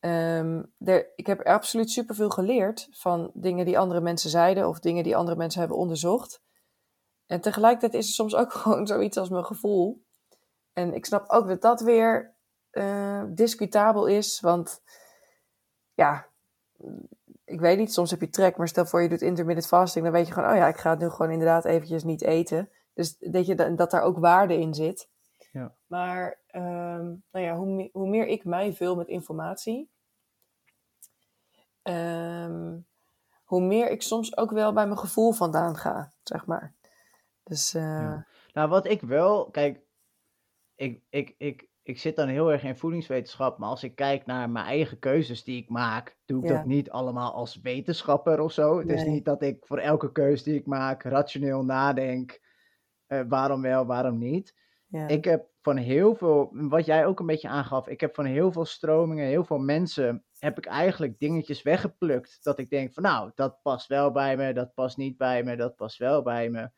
[0.00, 0.72] um,
[1.14, 5.36] ik heb absoluut superveel geleerd van dingen die andere mensen zeiden of dingen die andere
[5.36, 6.42] mensen hebben onderzocht.
[7.26, 10.04] En tegelijkertijd is er soms ook gewoon zoiets als mijn gevoel.
[10.72, 12.34] En ik snap ook dat dat weer
[12.72, 14.82] uh, discutabel is, want
[15.94, 16.28] ja,
[17.44, 20.14] ik weet niet, soms heb je trek, maar stel voor je doet intermittent fasting, dan
[20.14, 22.70] weet je gewoon, oh ja, ik ga het nu gewoon inderdaad eventjes niet eten.
[22.94, 25.08] Dus dat, je, dat daar ook waarde in zit.
[25.50, 25.74] Ja.
[25.86, 29.90] Maar um, nou ja, hoe, hoe, meer ik mij vul met informatie,
[31.82, 32.86] um,
[33.44, 36.74] hoe meer ik soms ook wel bij mijn gevoel vandaan ga, zeg maar.
[37.42, 37.82] Dus, uh...
[37.82, 38.26] ja.
[38.52, 39.80] Nou, wat ik wel, kijk,
[40.74, 44.50] ik, ik, ik, ik zit dan heel erg in voedingswetenschap, maar als ik kijk naar
[44.50, 48.78] mijn eigen keuzes die ik maak, doe ik dat niet allemaal als wetenschapper of zo.
[48.78, 52.40] Het is niet dat ik voor elke keuze die ik maak rationeel nadenk,
[53.08, 54.54] uh, waarom wel, waarom niet.
[54.90, 55.08] Ja.
[55.08, 58.52] Ik heb van heel veel, wat jij ook een beetje aangaf, ik heb van heel
[58.52, 62.38] veel stromingen, heel veel mensen, heb ik eigenlijk dingetjes weggeplukt.
[62.42, 65.56] Dat ik denk van nou, dat past wel bij me, dat past niet bij me,
[65.56, 66.70] dat past wel bij me.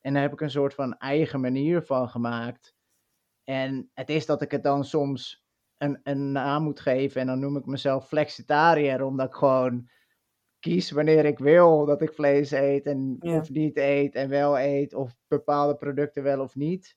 [0.00, 2.74] En daar heb ik een soort van eigen manier van gemaakt.
[3.44, 5.44] En het is dat ik het dan soms
[5.76, 9.88] een, een naam moet geven en dan noem ik mezelf flexitariër, omdat ik gewoon
[10.58, 14.94] kies wanneer ik wil dat ik vlees eet en of niet eet en wel eet
[14.94, 16.96] of bepaalde producten wel of niet.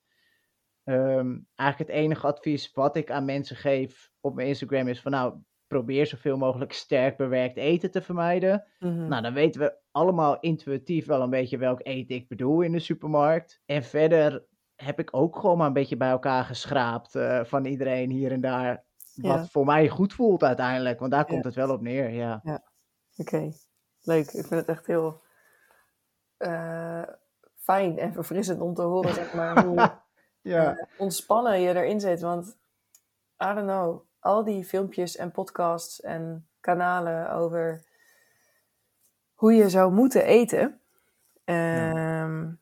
[0.90, 5.12] Um, eigenlijk het enige advies wat ik aan mensen geef op mijn Instagram is van
[5.12, 8.66] nou, probeer zoveel mogelijk sterk bewerkt eten te vermijden.
[8.80, 9.08] Mhm.
[9.08, 12.80] Nou, dan weten we allemaal intuïtief wel een beetje welk eten ik bedoel in de
[12.80, 13.62] supermarkt.
[13.66, 14.46] En verder
[14.76, 18.42] heb ik ook gewoon maar een beetje bij elkaar geschraapt uh, van iedereen hier en
[18.42, 18.86] daar.
[19.16, 22.40] Wat voor mij goed voelt uiteindelijk, want daar komt het wel op neer, ja.
[22.44, 22.64] ja.
[23.16, 23.52] Oké,
[24.02, 24.26] leuk.
[24.26, 25.22] Ik vind het echt heel
[26.38, 27.04] uh,
[27.56, 30.06] fijn en verfrissend om te horen, zeg maar, hoe
[30.48, 30.78] ja.
[30.78, 32.22] Uh, ontspannen je erin zit.
[32.22, 32.58] Want,
[33.44, 37.86] I don't know, al die filmpjes en podcasts en kanalen over
[39.34, 40.82] hoe je zou moeten eten,
[41.46, 42.60] um,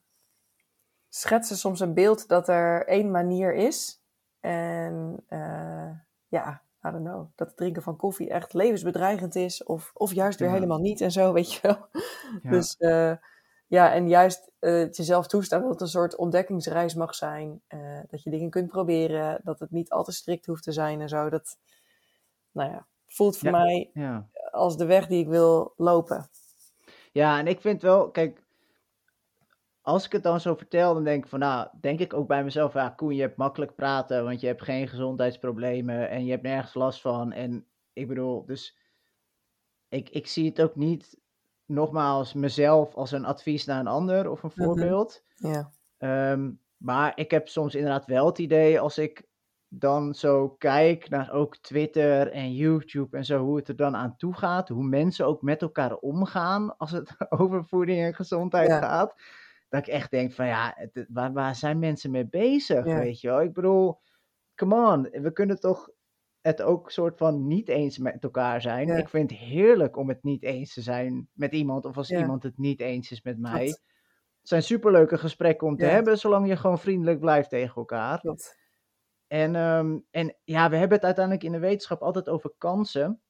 [1.09, 4.01] schetsen soms een beeld dat er één manier is.
[4.39, 5.89] En uh,
[6.27, 9.63] ja, I don't know, dat het drinken van koffie echt levensbedreigend is.
[9.63, 11.87] Of, of juist weer helemaal niet en zo, weet je wel.
[12.51, 13.11] Dus uh,
[13.67, 17.61] ja, en juist uh, het jezelf toestaan dat het een soort ontdekkingsreis mag zijn.
[17.69, 21.01] Uh, dat je dingen kunt proberen, dat het niet al te strikt hoeft te zijn
[21.01, 21.29] en zo.
[21.29, 21.57] Dat,
[22.51, 24.29] nou ja, voelt voor mij ja.
[24.51, 26.29] als de weg die ik wil lopen.
[27.11, 28.43] Ja, en ik vind wel, kijk,
[29.81, 32.43] als ik het dan zo vertel, dan denk ik van, nou, denk ik ook bij
[32.43, 36.43] mezelf, ja, Koen, je hebt makkelijk praten, want je hebt geen gezondheidsproblemen en je hebt
[36.43, 37.31] nergens last van.
[37.31, 38.77] En ik bedoel, dus
[39.89, 41.19] ik, ik zie het ook niet
[41.65, 44.63] nogmaals mezelf als een advies naar een ander of een mhm.
[44.63, 45.23] voorbeeld.
[45.35, 45.71] Ja.
[45.97, 49.27] Ehm, maar ik heb soms inderdaad wel het idee als ik
[49.67, 54.17] dan zo kijk naar ook Twitter en YouTube en zo, hoe het er dan aan
[54.17, 59.15] toe gaat, hoe mensen ook met elkaar omgaan als het over voeding en gezondheid gaat,
[59.69, 63.41] dat ik echt denk van ja, waar, waar zijn mensen mee bezig, weet je wel?
[63.41, 63.99] Ik bedoel,
[64.55, 65.89] come on, we kunnen toch
[66.45, 68.89] het ook soort van niet eens met elkaar zijn.
[68.89, 72.43] Ik vind het heerlijk om het niet eens te zijn met iemand, of als iemand
[72.43, 73.65] het niet eens is met mij.
[73.65, 78.21] Het zijn superleuke gesprekken om te hebben, zolang je gewoon vriendelijk blijft tegen elkaar.
[79.27, 83.21] En, um, en ja, we hebben het uiteindelijk in de wetenschap altijd over kansen.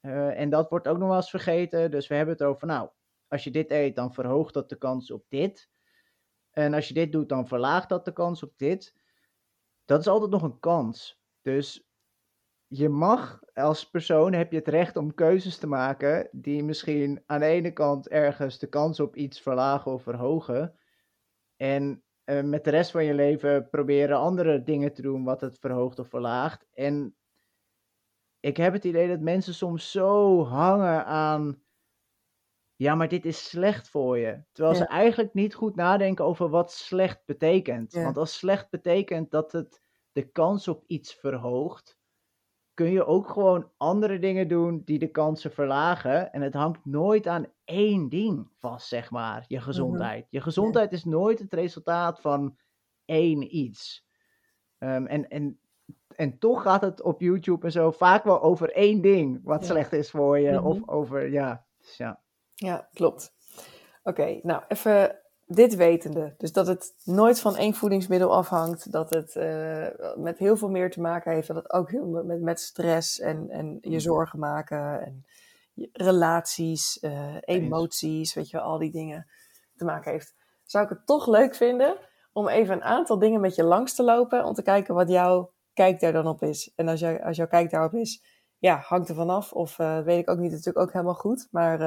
[0.00, 1.90] Uh, en dat wordt ook nog wel eens vergeten.
[1.90, 2.90] Dus we hebben het over, nou,
[3.28, 5.70] als je dit eet, dan verhoogt dat de kans op dit.
[6.50, 8.94] En als je dit doet, dan verlaagt dat de kans op dit.
[9.84, 11.20] Dat is altijd nog een kans.
[11.42, 11.89] Dus
[12.72, 17.40] je mag als persoon heb je het recht om keuzes te maken die misschien aan
[17.40, 20.78] de ene kant ergens de kans op iets verlagen of verhogen.
[21.56, 25.58] En uh, met de rest van je leven proberen andere dingen te doen wat het
[25.58, 26.66] verhoogt of verlaagt.
[26.72, 27.16] En
[28.40, 31.62] ik heb het idee dat mensen soms zo hangen aan.
[32.76, 34.42] Ja, maar dit is slecht voor je.
[34.52, 37.92] Terwijl ze eigenlijk niet goed nadenken over wat slecht betekent.
[37.92, 41.99] Want als slecht betekent dat het de kans op iets verhoogt,
[42.80, 46.32] kun je ook gewoon andere dingen doen die de kansen verlagen.
[46.32, 49.64] En het hangt nooit aan één ding vast, zeg maar, je mhm.
[49.64, 50.26] gezondheid.
[50.30, 52.56] Je gezondheid is nooit het resultaat van
[53.04, 54.06] één iets.
[54.78, 55.60] Um, en, en,
[56.16, 59.92] en toch gaat het op YouTube en zo vaak wel over één ding wat slecht
[59.92, 60.62] is voor je.
[60.62, 60.90] Of mhm.
[60.90, 62.20] over, ja, dus ja.
[62.54, 63.34] Ja, klopt.
[64.02, 65.20] Oké, nou even
[65.52, 69.86] dit wetende, dus dat het nooit van één voedingsmiddel afhangt, dat het uh,
[70.16, 73.50] met heel veel meer te maken heeft, dat het ook heel met, met stress en,
[73.50, 74.00] en je mm.
[74.00, 75.24] zorgen maken en
[75.92, 79.26] relaties, uh, emoties, weet je, al die dingen
[79.76, 80.34] te maken heeft,
[80.64, 81.96] zou ik het toch leuk vinden
[82.32, 85.52] om even een aantal dingen met je langs te lopen, om te kijken wat jouw
[85.72, 86.72] kijk daar dan op is.
[86.76, 88.24] En als, jij, als jouw kijk daarop is,
[88.58, 91.80] ja, hangt er vanaf, of uh, weet ik ook niet, natuurlijk ook helemaal goed, maar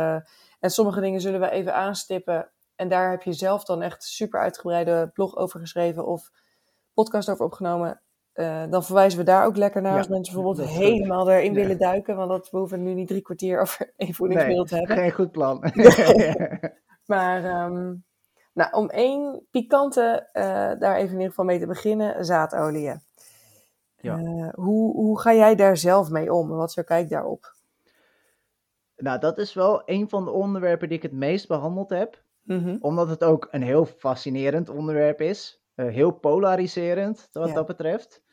[0.60, 4.40] en sommige dingen zullen we even aanstippen en daar heb je zelf dan echt super
[4.40, 6.32] uitgebreide blog over geschreven of
[6.94, 8.02] podcast over opgenomen.
[8.34, 12.16] Uh, dan verwijzen we daar ook lekker naar als mensen bijvoorbeeld helemaal erin willen duiken.
[12.16, 14.98] Want dat, we hoeven nu niet drie kwartier over één voedingsmiddel te hebben.
[14.98, 15.72] Geen goed plan.
[17.06, 18.04] maar um,
[18.54, 20.44] nou, om één pikante, uh,
[20.80, 23.02] daar even in ieder geval mee te beginnen, zaadolieën.
[23.98, 24.18] Ja.
[24.18, 26.50] Uh, hoe, hoe ga jij daar zelf mee om?
[26.50, 27.56] Wat is jouw kijk daarop?
[28.96, 32.23] Nou, dat is wel een van de onderwerpen die ik het meest behandeld heb.
[32.44, 32.78] Mhm.
[32.80, 35.64] Omdat het ook een heel fascinerend onderwerp is.
[35.76, 38.24] Uh, heel polariserend wat dat betreft.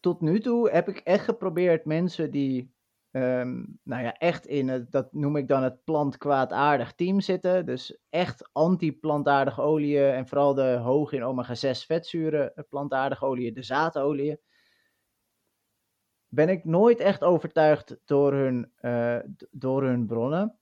[0.00, 2.74] Tot nu toe heb ik echt geprobeerd mensen die,
[3.10, 7.66] um, nou ja, echt in het, dat noem ik dan het plantkwaadaardig team zitten.
[7.66, 13.62] Dus echt anti-plantaardige oliën en vooral de hoog in omega-6 vetzuren eh, plantaardige oliën, de
[13.62, 14.38] zaadolieën.
[16.28, 19.18] Ben ik nooit echt overtuigd door hun, uh,
[19.50, 20.58] door hun bronnen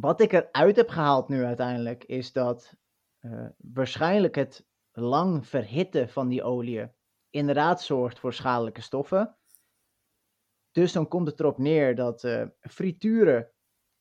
[0.00, 2.74] wat ik eruit heb gehaald nu uiteindelijk is dat
[3.20, 6.88] uh, waarschijnlijk het lang verhitten van die olie
[7.30, 9.36] inderdaad zorgt voor schadelijke stoffen.
[10.70, 13.50] Dus dan komt het erop neer dat uh, frituren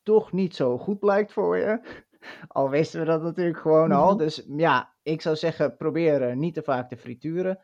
[0.03, 1.79] toch niet zo goed blijkt voor je.
[2.47, 4.09] Al wisten we dat natuurlijk gewoon al.
[4.09, 4.17] Mhm.
[4.17, 7.59] Dus ja, ik zou zeggen, probeer niet te vaak te frituren.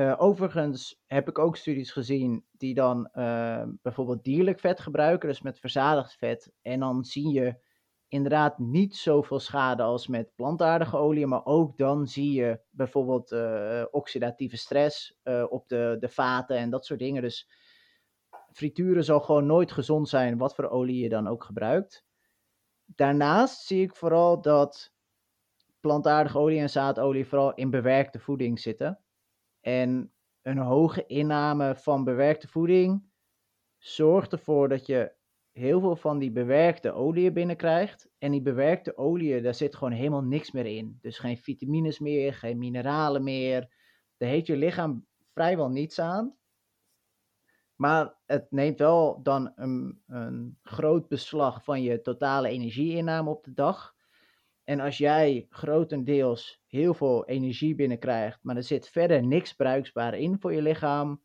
[0.00, 5.40] Uh, overigens heb ik ook studies gezien die dan uh, bijvoorbeeld dierlijk vet gebruiken, dus
[5.40, 6.52] met verzadigd vet.
[6.62, 7.54] En dan zie je
[8.08, 13.84] inderdaad niet zoveel schade als met plantaardige olie, maar ook dan zie je bijvoorbeeld uh,
[13.90, 17.22] oxidatieve stress op de, de vaten en dat soort dingen.
[17.22, 17.50] Dus
[18.52, 22.04] frituren zal gewoon nooit gezond zijn, wat voor olie je dan ook gebruikt.
[22.84, 24.92] Daarnaast zie ik vooral dat
[25.80, 29.00] plantaardige olie en zaadolie vooral in bewerkte voeding zitten.
[29.60, 33.02] En een hoge inname van bewerkte voeding
[33.78, 35.12] zorgt ervoor dat je
[35.52, 38.08] heel veel van die bewerkte oliën binnenkrijgt.
[38.18, 40.98] En die bewerkte oliën, daar zit gewoon helemaal niks meer in.
[41.00, 43.68] Dus geen vitamines meer, geen mineralen meer.
[44.16, 46.38] Daar heeft je lichaam vrijwel niets aan.
[47.76, 53.52] Maar het neemt wel dan een, een groot beslag van je totale energieinname op de
[53.52, 53.94] dag.
[54.70, 60.40] En als jij grotendeels heel veel energie binnenkrijgt, maar er zit verder niks bruikbaar in
[60.40, 61.22] voor je lichaam,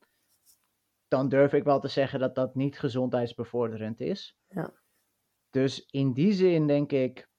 [1.08, 4.38] dan durf ik wel te zeggen dat dat niet gezondheidsbevorderend is.
[4.48, 4.74] Ja.
[5.50, 7.30] Dus in die zin denk ik,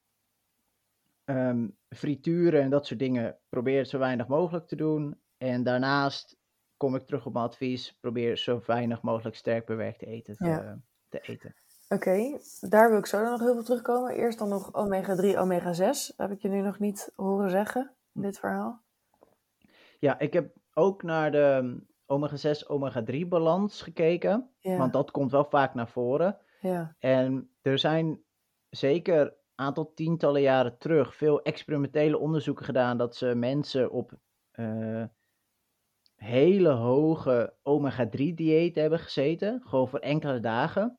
[1.25, 5.21] um, frituren en dat soort dingen, probeer het zo weinig mogelijk te doen.
[5.37, 6.37] En daarnaast
[6.77, 11.21] kom ik terug op mijn advies, probeer zo weinig mogelijk sterk bewerkt eten te, te
[11.21, 11.55] eten.
[11.89, 14.15] Oké, daar wil ik zo dan nog heel veel terugkomen.
[14.15, 16.17] Eerst dan nog omega-3, omega-6.
[16.17, 18.83] Heb ik je nu nog niet horen zeggen in dit verhaal?
[19.99, 24.51] Ja, ik heb ook naar de omega-6, omega-3 balans gekeken.
[24.63, 26.39] Want dat komt wel vaak naar voren.
[26.61, 26.97] Ja.
[26.99, 28.23] En er zijn
[28.69, 34.13] zeker een aantal tientallen jaren terug veel experimentele onderzoeken gedaan dat ze mensen op
[34.53, 35.05] uh,
[36.15, 40.99] hele hoge omega-3 dieet hebben gezeten, gewoon voor enkele dagen.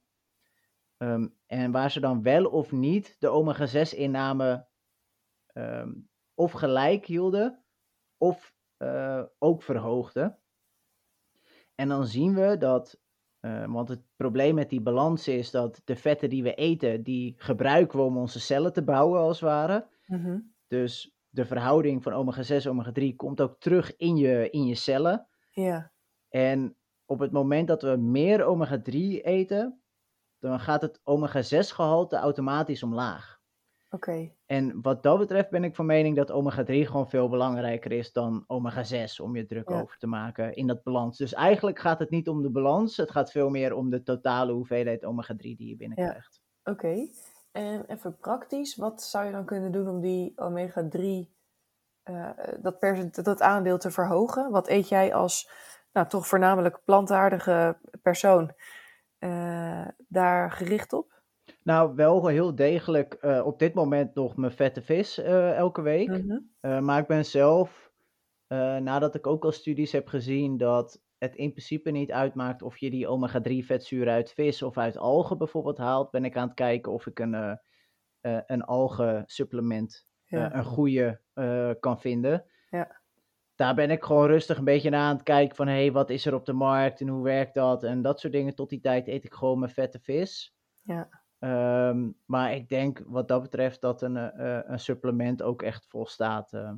[0.98, 4.68] Um, en waar ze dan wel of niet de omega-6 inname
[5.54, 7.64] um, of gelijk hielden
[8.18, 10.40] of uh, ook verhoogden.
[11.76, 13.00] En dan zien we dat,
[13.42, 17.36] uh, want het probleem met die balans is dat de vetten die we eten, die
[17.38, 19.88] gebruiken we om onze cellen te bouwen als het ware.
[20.06, 20.40] Mhm.
[20.68, 25.28] Dus de verhouding van omega-6, omega-3 komt ook terug in je, in je cellen.
[25.52, 25.92] Ja.
[26.30, 29.82] En op het moment dat we meer omega-3 eten,
[30.48, 33.38] dan gaat het omega-6 gehalte automatisch omlaag.
[33.90, 34.32] Oké.
[34.46, 38.44] En wat dat betreft ben ik van mening dat omega-3 gewoon veel belangrijker is dan
[38.48, 41.18] omega-6 om je druk over te maken in dat balans.
[41.18, 44.52] Dus eigenlijk gaat het niet om de balans, het gaat veel meer om de totale
[44.52, 46.42] hoeveelheid omega-3 die je binnenkrijgt.
[46.64, 46.72] Ja.
[46.72, 47.08] Oké.
[47.52, 51.00] En even praktisch, wat zou je dan kunnen doen om die omega-3,
[52.10, 52.30] uh,
[52.62, 52.80] dat,
[53.12, 54.52] dat aandeel te verhogen?
[54.52, 55.50] Wat eet jij als,
[55.92, 58.54] nou toch voornamelijk plantaardige persoon
[59.20, 61.22] uh, daar gericht op?
[61.64, 66.08] Nou, wel heel degelijk uh, op dit moment nog mijn vette vis uh, elke week.
[66.08, 66.84] Mhm.
[66.84, 67.92] maar ik ben zelf,
[68.80, 72.90] nadat ik ook al studies heb gezien dat het in principe niet uitmaakt of je
[72.90, 76.92] die omega-3 vetzuren uit vis of uit algen bijvoorbeeld haalt, ben ik aan het kijken
[76.92, 77.60] of ik een,
[78.46, 82.46] een algensupplement eh, een goede eh, kan vinden.
[82.70, 83.02] Ja.
[83.58, 86.10] Daar ben ik gewoon rustig een beetje naar aan het kijken van, hé, hey, wat
[86.10, 87.84] is er op de markt en hoe werkt dat?
[87.84, 88.56] En dat soort dingen.
[88.56, 90.56] Tot die tijd eet ik gewoon mijn vette vis.
[90.82, 91.10] Ja.
[91.40, 96.54] Ehm, maar ik denk wat dat betreft dat een, uh, een supplement ook echt volstaat.
[96.54, 96.72] Uh.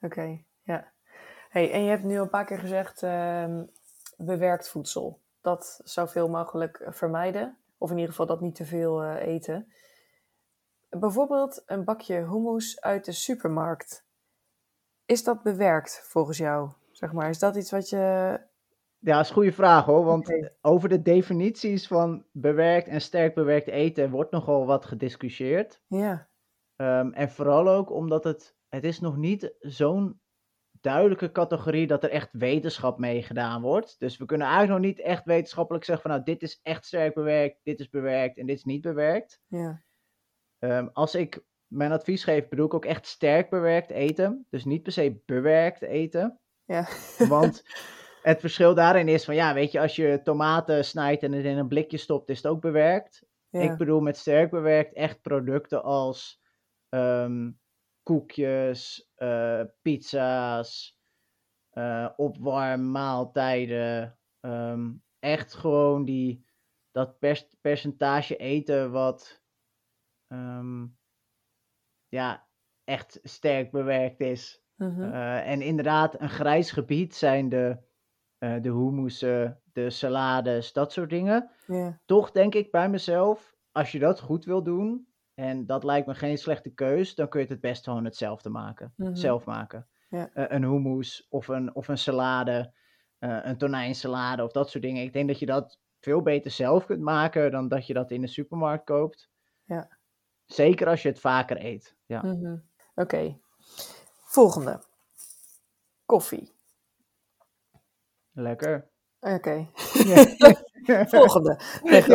[0.00, 0.92] Oké, ja.
[1.48, 3.60] Hey, en je hebt nu al een paar keer gezegd uh,
[4.16, 5.20] bewerkt voedsel.
[5.40, 7.56] Dat zoveel mogelijk vermijden.
[7.78, 9.72] Of in ieder geval dat niet te veel eten.
[10.88, 14.06] Bijvoorbeeld een bakje hummus uit de supermarkt.
[15.12, 16.70] Is dat bewerkt volgens jou?
[16.90, 17.96] Zeg maar, is dat iets wat je.
[18.98, 20.04] Ja, dat is een goede vraag hoor.
[20.04, 25.82] Want over de definities van bewerkt en sterk bewerkt eten wordt nogal wat gediscussieerd.
[25.86, 26.28] Ja.
[26.76, 30.20] Um, en vooral ook omdat het, het is nog niet zo'n
[30.80, 33.98] duidelijke categorie dat er echt wetenschap mee gedaan wordt.
[33.98, 37.14] Dus we kunnen eigenlijk nog niet echt wetenschappelijk zeggen van nou dit is echt sterk
[37.14, 39.40] bewerkt, dit is bewerkt en dit is niet bewerkt.
[39.46, 39.82] Ja.
[40.58, 44.46] Um, als ik mijn advies geef, bedoel ik ook echt sterk bewerkt eten.
[44.50, 46.40] Dus niet per se bewerkt eten.
[46.64, 46.88] Ja.
[47.28, 47.62] Want
[48.22, 51.58] het verschil daarin is van, ja, weet je, als je tomaten snijdt en het in
[51.58, 53.26] een blikje stopt, is het ook bewerkt.
[53.48, 53.60] Ja.
[53.60, 56.42] Ik bedoel met sterk bewerkt echt producten als
[56.88, 57.60] um,
[58.02, 60.98] koekjes, uh, pizza's,
[61.72, 64.18] uh, opwarmmaaltijden.
[64.40, 66.46] Um, echt gewoon die,
[66.90, 69.42] dat per percentage eten wat
[70.28, 70.96] um,
[72.12, 72.46] ja,
[72.84, 74.62] echt sterk bewerkt is.
[74.76, 75.00] -hmm.
[75.00, 77.76] uh, en inderdaad, een grijs gebied zijn de,
[78.38, 81.50] uh, de hummussen, de salades, dat soort dingen.
[81.66, 81.92] Yeah.
[82.04, 86.14] Toch denk ik bij mezelf, als je dat goed wil doen, en dat lijkt me
[86.14, 88.92] geen slechte keus, dan kun je het het best gewoon hetzelfde maken.
[88.96, 89.14] -hmm.
[89.14, 89.88] Zelf maken.
[90.08, 90.28] Yeah.
[90.34, 92.74] Uh, een hummus of een, of een salade,
[93.18, 95.02] een tonijnsalade of dat soort dingen.
[95.02, 98.20] Ik denk dat je dat veel beter zelf kunt maken dan dat je dat in
[98.20, 99.30] de supermarkt koopt.
[99.64, 100.00] Ja.
[100.46, 101.96] Zeker als je het vaker eet.
[102.06, 102.22] Ja.
[102.22, 102.62] Mm -hmm.
[102.94, 103.16] Oké.
[103.16, 103.40] Okay.
[104.24, 104.80] Volgende.
[106.06, 106.52] Koffie.
[108.32, 108.90] Lekker.
[109.20, 109.34] Oké.
[109.34, 109.70] Okay.
[111.06, 111.60] Volgende.
[111.82, 112.02] Nee,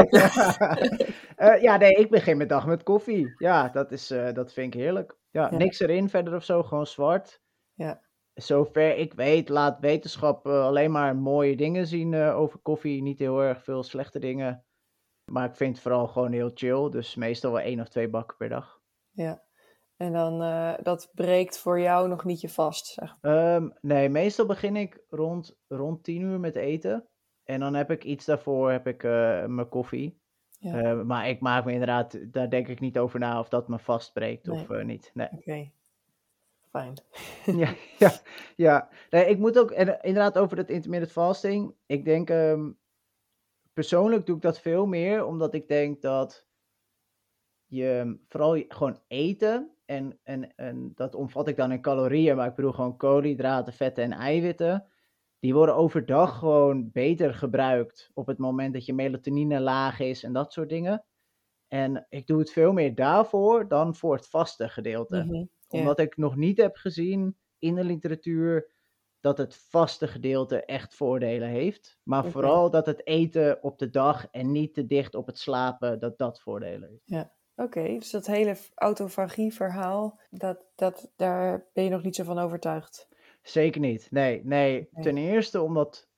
[1.37, 3.33] uh, ja, nee, ik begin mijn dag met koffie.
[3.37, 5.15] Ja, dat, is, uh, dat vind ik heerlijk.
[5.31, 5.57] Ja, Ja.
[5.57, 7.41] niks erin verder of zo, gewoon zwart.
[7.73, 8.01] Ja.
[8.33, 13.01] Zover ik weet, laat wetenschap uh, alleen maar mooie dingen zien over koffie.
[13.01, 14.65] Niet heel erg veel slechte dingen.
[15.31, 16.89] Maar ik vind het vooral gewoon heel chill.
[16.89, 18.81] Dus meestal wel één of twee bakken per dag.
[19.11, 19.45] Ja.
[19.97, 24.45] En dan, uh, dat breekt voor jou nog niet je vast, zeg um, nee, meestal
[24.45, 27.07] begin ik rond, rond tien uur met eten.
[27.43, 30.21] En dan heb ik iets daarvoor, heb ik uh, mijn koffie.
[30.59, 30.95] Ja.
[30.95, 33.79] Uh, maar ik maak me inderdaad, daar denk ik niet over na of dat me
[33.79, 34.69] vastbreekt Nee.
[34.69, 35.11] of niet.
[35.13, 35.27] Nee.
[35.27, 35.37] Oké.
[35.37, 35.71] Okay.
[36.69, 36.93] Fijn.
[37.61, 38.11] ja, ja,
[38.55, 38.89] ja.
[39.09, 41.73] Nee, ik moet ook, en, inderdaad over het intermittent fasting.
[41.85, 42.77] Ik denk, um,
[43.77, 46.47] persoonlijk doe ik dat veel meer, omdat ik denk dat
[47.65, 52.55] je vooral gewoon eten, en, en, en dat omvat ik dan in calorieën, maar ik
[52.55, 54.87] bedoel gewoon koolhydraten, vetten en eiwitten.
[55.39, 60.33] Die worden overdag gewoon beter gebruikt op het moment dat je melatonine laag is en
[60.33, 61.05] dat soort dingen.
[61.67, 65.23] En ik doe het veel meer daarvoor dan voor het vaste gedeelte.
[65.23, 65.45] Mhm.
[65.67, 68.71] Omdat ik nog niet heb gezien in de literatuur
[69.19, 71.99] dat het vaste gedeelte echt voordelen heeft.
[72.03, 72.31] Maar Oké.
[72.31, 76.17] vooral dat het eten op de dag en niet te dicht op het slapen, dat
[76.17, 77.29] dat voordelen heeft.
[77.55, 83.07] Oké, dus dat hele autofagie-verhaal, dat, dat, daar ben je nog niet zo van overtuigd.
[83.41, 84.07] Zeker niet.
[84.11, 84.89] Nee, nee.
[84.91, 85.03] Nee.
[85.03, 86.09] Ten eerste omdat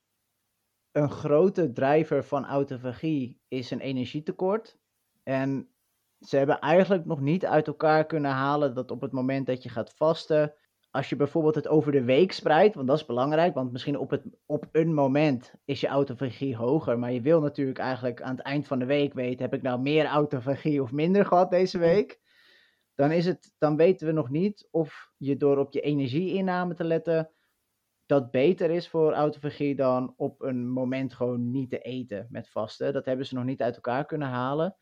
[0.91, 4.77] een grote drijver van autofagie is een energietekort.
[5.23, 5.69] En
[6.19, 9.69] ze hebben eigenlijk nog niet uit elkaar kunnen halen dat op het moment dat je
[9.69, 10.53] gaat vasten,
[10.91, 14.09] als je bijvoorbeeld het over de week spreidt, want dat is belangrijk, want misschien op,
[14.09, 18.45] het, op een moment is je autofagie hoger, maar je wil natuurlijk eigenlijk aan het
[18.45, 22.19] eind van de week weten, heb ik nou meer autofagie of minder gehad deze week?
[22.95, 26.83] Dan, is het, dan weten we nog niet of je door op je energieinname te
[26.83, 27.31] letten,
[28.09, 32.93] dat beter is voor autofagie dan op een moment gewoon niet te eten met vasten.
[32.93, 34.75] Dat hebben ze nog niet uit elkaar kunnen halen.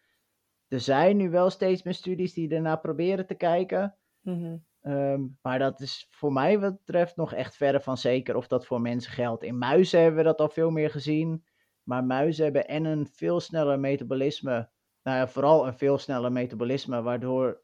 [0.67, 3.97] Er zijn nu wel steeds meer studies die ernaar proberen te kijken.
[4.21, 4.57] Mhm.
[4.81, 8.65] Um, maar dat is voor mij wat betreft nog echt verre van zeker of dat
[8.65, 9.43] voor mensen geldt.
[9.43, 11.45] In muizen hebben we dat al veel meer gezien.
[11.83, 14.69] Maar muizen hebben en een veel sneller metabolisme.
[15.03, 17.01] Nou ja, vooral een veel sneller metabolisme.
[17.01, 17.61] Waardoor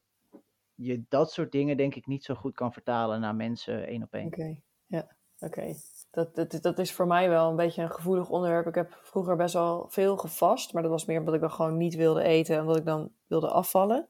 [0.76, 4.14] je dat soort dingen denk ik niet zo goed kan vertalen naar mensen één op
[4.14, 4.26] één.
[4.26, 5.74] Oké, ja, oké.
[6.12, 8.68] Dat, dat, dat is voor mij wel een beetje een gevoelig onderwerp.
[8.68, 10.74] Ik heb vroeger best wel veel gevast.
[10.74, 12.56] Maar dat was meer omdat ik dan gewoon niet wilde eten.
[12.56, 14.10] En omdat ik dan wilde afvallen.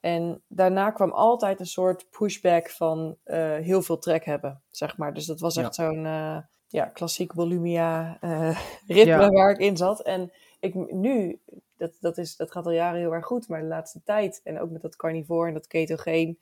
[0.00, 5.14] En daarna kwam altijd een soort pushback van uh, heel veel trek hebben, zeg maar.
[5.14, 5.84] Dus dat was echt ja.
[5.84, 9.28] zo'n uh, ja, klassiek volumia uh, ritme ja.
[9.28, 10.02] waar ik in zat.
[10.02, 11.40] En ik, nu,
[11.76, 14.60] dat, dat, is, dat gaat al jaren heel erg goed, maar de laatste tijd, en
[14.60, 16.38] ook met dat carnivore en dat ketogeen,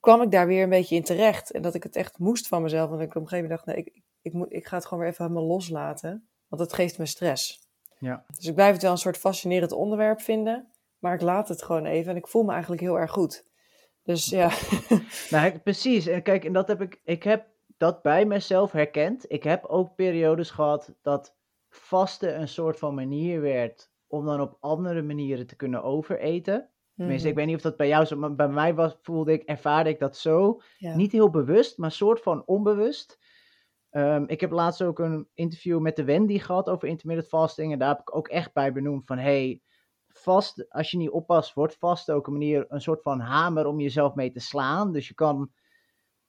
[0.00, 1.50] kwam ik daar weer een beetje in terecht.
[1.50, 2.90] En dat ik het echt moest van mezelf.
[2.90, 4.86] En dat ik op een gegeven moment dacht, nee, ik, ik, moet, ik ga het
[4.86, 6.28] gewoon weer even helemaal loslaten.
[6.48, 7.68] Want het geeft me stress.
[7.98, 8.24] Ja.
[8.36, 10.68] Dus ik blijf het wel een soort fascinerend onderwerp vinden.
[11.04, 13.44] Maar ik laat het gewoon even en ik voel me eigenlijk heel erg goed.
[14.02, 14.50] Dus ja.
[15.30, 16.06] Nou, precies.
[16.06, 17.46] En kijk, en dat heb ik, ik heb
[17.76, 19.24] dat bij mezelf herkend.
[19.30, 21.36] Ik heb ook periodes gehad dat
[21.68, 26.70] vasten een soort van manier werd om dan op andere manieren te kunnen overeten.
[26.96, 27.42] Tenminste, ik Mhm.
[27.42, 29.98] weet niet of dat bij jou zo, maar bij mij was, voelde ik, ervaarde ik
[29.98, 30.60] dat zo.
[30.78, 30.96] Ja.
[30.96, 33.18] Niet heel bewust, maar soort van onbewust.
[33.90, 37.72] Ehm, ik heb laatst ook een interview met de Wendy gehad over intermittent fasting.
[37.72, 39.62] En daar heb ik ook echt bij benoemd van, hey,
[40.18, 43.80] vast, als je niet oppast, wordt vast ook een manier, een soort van hamer om
[43.80, 44.92] jezelf mee te slaan.
[44.92, 45.52] Dus je kan,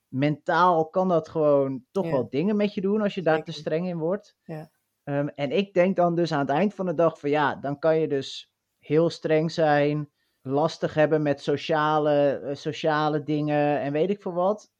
[0.07, 2.11] mentaal kan dat gewoon toch Ja.
[2.11, 4.37] wel dingen met je doen als je daar te streng in wordt.
[4.43, 4.69] Ja.
[5.03, 7.79] Ehm, en ik denk dan dus aan het eind van de dag van ja, dan
[7.79, 10.11] kan je dus heel streng zijn,
[10.41, 14.71] lastig hebben met sociale, eh, sociale dingen en weet ik veel wat.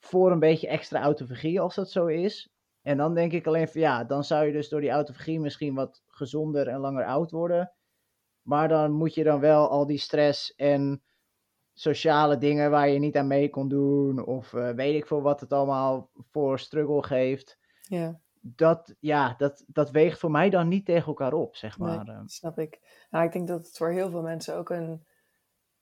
[0.00, 2.50] Voor een beetje extra autofagie als dat zo is.
[2.82, 5.74] En dan denk ik alleen van ja, dan zou je dus door die autofagie misschien
[5.74, 7.72] wat gezonder en langer oud worden.
[8.46, 11.02] Maar dan moet je dan wel al die stress en
[11.72, 14.26] sociale dingen waar je niet aan mee kon doen.
[14.26, 18.20] Of eh, weet ik veel wat het allemaal voor struggle geeft ja.
[18.40, 22.06] dat, ja, dat, dat weegt voor mij dan niet tegen elkaar op, zeg maar.
[22.08, 22.20] eh.
[22.26, 23.06] Snap ik.
[23.10, 25.06] Nou, ik denk dat het voor heel veel mensen ook een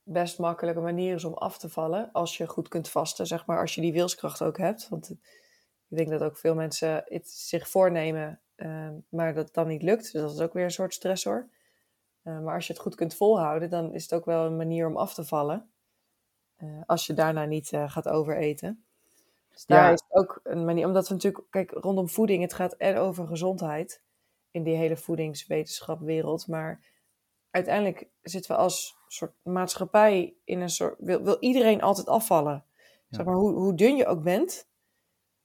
[0.02, 2.12] best makkelijke manier is om af te vallen.
[2.12, 3.60] Als je goed kunt vasten, zeg maar.
[3.60, 4.88] Als je die wilskracht ook hebt.
[4.88, 5.10] Want
[5.88, 9.82] ik denk dat ook veel mensen het zich voornemen, eh, maar dat het dan niet
[9.82, 10.12] lukt.
[10.12, 11.48] Dus dat is ook weer een soort stressor.
[12.24, 14.86] Eh, maar als je het goed kunt volhouden, dan is het ook wel een manier
[14.86, 15.70] om af te vallen.
[16.56, 18.84] Eh, als je daarna niet eh, gaat overeten.
[19.50, 19.92] Dus daar Ja.
[19.92, 20.86] is ook een manier.
[20.86, 24.02] Omdat we natuurlijk, kijk, rondom voeding, het gaat en over gezondheid
[24.50, 26.48] in die hele voedingswetenschapwereld.
[26.48, 26.80] Maar
[27.50, 30.94] uiteindelijk zitten we als soort maatschappij in een soort.
[30.98, 32.64] Wil, wil iedereen altijd afvallen?
[32.76, 33.16] Ja.
[33.16, 34.68] Zeg maar, hoe, hoe dun je ook bent,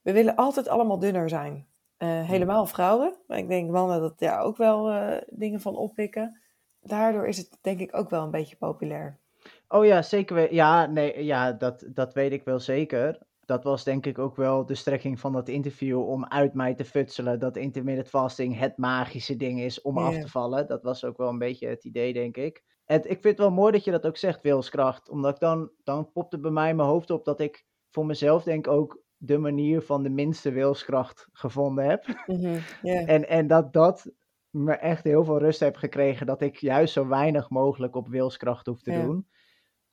[0.01, 1.67] we willen altijd allemaal dunner zijn.
[1.97, 4.91] Helemaal vrouwen, maar ik denk mannen dat daar ook wel
[5.29, 6.38] dingen van oppikken.
[6.81, 9.19] Daardoor is het denk ik ook wel een beetje populair.
[9.67, 10.53] Oh ja, zeker.
[10.53, 13.27] Ja, nee, ja dat, dat weet ik wel zeker.
[13.45, 16.85] Dat was denk ik ook wel de strekking van dat interview om uit mij te
[16.85, 20.67] futselen dat intermittent fasting het magische ding is om af te vallen.
[20.67, 22.63] Dat was ook wel een beetje het idee, denk ik.
[22.85, 25.09] Het, ik vind het wel mooi dat je dat ook zegt, wilskracht.
[25.09, 28.05] Omdat ik dan, dan popt er bij mij in mijn hoofd op dat ik voor
[28.05, 32.05] mezelf denk ook de manier van de minste wilskracht gevonden heb.
[32.25, 32.59] Mhm.
[33.05, 34.11] En, en dat dat
[34.49, 36.25] me echt heel veel rust heeft gekregen.
[36.25, 39.05] Dat ik juist zo weinig mogelijk op wilskracht hoef te Ja.
[39.05, 39.27] doen.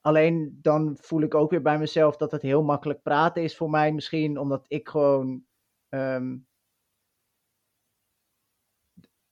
[0.00, 3.70] Alleen dan voel ik ook weer bij mezelf dat het heel makkelijk praten is voor
[3.70, 4.38] mij misschien.
[4.38, 5.44] Omdat ik gewoon
[5.88, 6.36] ehm,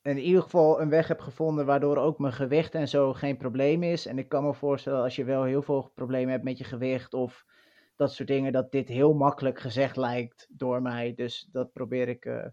[0.02, 3.82] in ieder geval een weg heb gevonden waardoor ook mijn gewicht en zo geen probleem
[3.82, 4.06] is.
[4.06, 7.14] En ik kan me voorstellen als je wel heel veel problemen hebt met je gewicht
[7.14, 7.44] of
[7.96, 11.14] dat soort dingen, dat dit heel makkelijk gezegd lijkt door mij.
[11.14, 12.46] Dus dat probeer ik eh,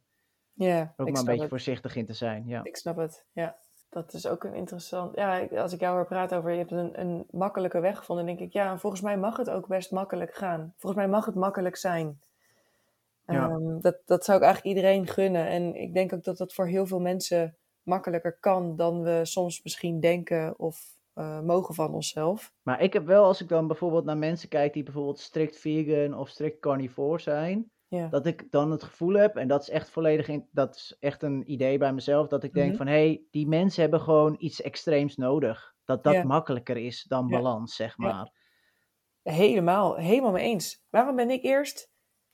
[0.63, 1.49] ja, ook maar een beetje het.
[1.49, 2.47] voorzichtig in te zijn.
[2.47, 2.63] Ja.
[2.63, 3.55] Ik snap het, ja.
[3.89, 5.15] Dat is ook een interessant...
[5.15, 6.51] Ja, als ik jou hoor praten over...
[6.51, 8.53] Je hebt een, een makkelijke weg gevonden, denk ik...
[8.53, 10.73] Ja, volgens mij mag het ook best makkelijk gaan.
[10.77, 12.19] Volgens mij mag het makkelijk zijn.
[13.25, 13.49] Ja.
[13.49, 15.47] Ehm, dat, dat zou ik eigenlijk iedereen gunnen.
[15.47, 18.75] En ik denk ook dat dat voor heel veel mensen makkelijker kan...
[18.75, 22.53] dan we soms misschien denken of eh, mogen van onszelf.
[22.61, 26.13] Maar ik heb wel, als ik dan bijvoorbeeld naar mensen kijk die bijvoorbeeld strikt vegan
[26.13, 29.89] of strikt carnivore zijn, Ja, dat ik dan het gevoel heb, en dat is echt
[29.89, 32.77] volledig, in, dat is echt een idee bij mezelf, dat ik denk Mhm.
[32.77, 35.75] van, hé, hey, die mensen hebben gewoon iets extreems nodig.
[35.85, 36.23] Dat dat Ja.
[36.23, 38.31] makkelijker is dan balans, zeg maar.
[39.23, 40.83] helemaal, helemaal mee eens.
[40.89, 41.91] Waarom ben ik eerst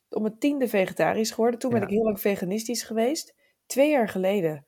[0.10, 1.60] om het tiende vegetarisch geworden?
[1.60, 3.36] Toen ben ik heel lang veganistisch geweest.
[3.66, 4.66] Twee jaar geleden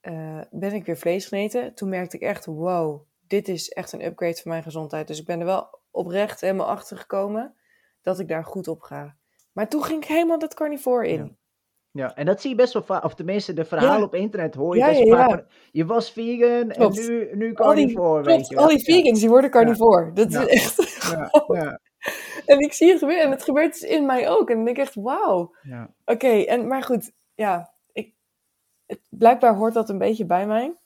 [0.00, 1.74] eh, ben ik weer vlees geneten.
[1.74, 5.06] Toen merkte ik echt, wow, dit is echt een upgrade voor mijn gezondheid.
[5.06, 7.56] Dus ik ben er wel oprecht helemaal achter gekomen
[8.02, 9.16] dat ik daar goed op ga.
[9.54, 11.18] Maar toen ging ik helemaal dat carnivore in.
[11.24, 11.28] Ja.
[11.96, 14.04] Ja, en dat zie je best wel vaak, of tenminste de verhalen Ja.
[14.04, 16.98] op internet hoor je Ja, best wel vaak je was vegan Klopt.
[16.98, 20.12] en nu, nu Al die, carnivore, klopt, al die vegans die worden carnivore.
[20.12, 21.00] Dat is echt...
[21.10, 21.30] Ja,
[21.60, 21.80] ja,
[22.46, 24.48] En ik zie het gebeuren en het gebeurt dus in mij ook.
[24.50, 25.54] En dan denk ik echt, wauw.
[25.62, 25.94] ja.
[26.04, 28.14] Oké, en maar goed, ja, ik,
[28.86, 30.76] het, blijkbaar hoort dat een beetje bij mij.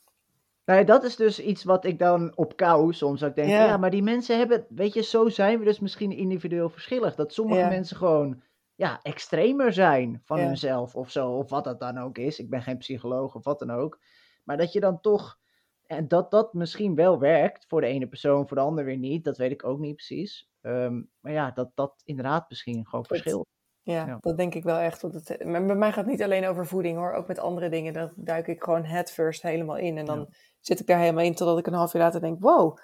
[0.64, 3.48] Nou ja, dat is dus iets wat ik dan op kou soms ook denk.
[3.48, 3.64] Ja.
[3.64, 3.76] Ja.
[3.76, 7.14] maar die mensen hebben, weet je, zo zijn we dus misschien individueel verschillig.
[7.14, 7.68] Dat sommige Ja.
[7.68, 8.42] mensen gewoon,
[8.78, 10.46] ja, extremer zijn van Ja.
[10.46, 11.30] hunzelf of zo.
[11.30, 12.38] Of wat dat dan ook is.
[12.38, 14.00] Ik ben geen psycholoog of wat dan ook.
[14.44, 15.38] Maar dat je dan toch,
[15.86, 19.24] en dat dat misschien wel werkt voor de ene persoon, voor de ander weer niet.
[19.24, 20.50] Dat weet ik ook niet precies.
[20.60, 23.16] Ehm, maar ja, dat dat inderdaad misschien gewoon Goed.
[23.16, 23.46] verschilt.
[23.82, 24.16] Ja, Ja.
[24.20, 25.02] dat denk ik wel echt.
[25.02, 27.68] Want het, maar bij mij gaat het niet alleen over voeding hoor, ook met andere
[27.68, 27.92] dingen.
[27.92, 29.98] Dan duik ik gewoon head first helemaal in.
[29.98, 30.26] En dan Ja.
[30.60, 32.78] zit ik daar helemaal in totdat ik een half jaar later denk, wow,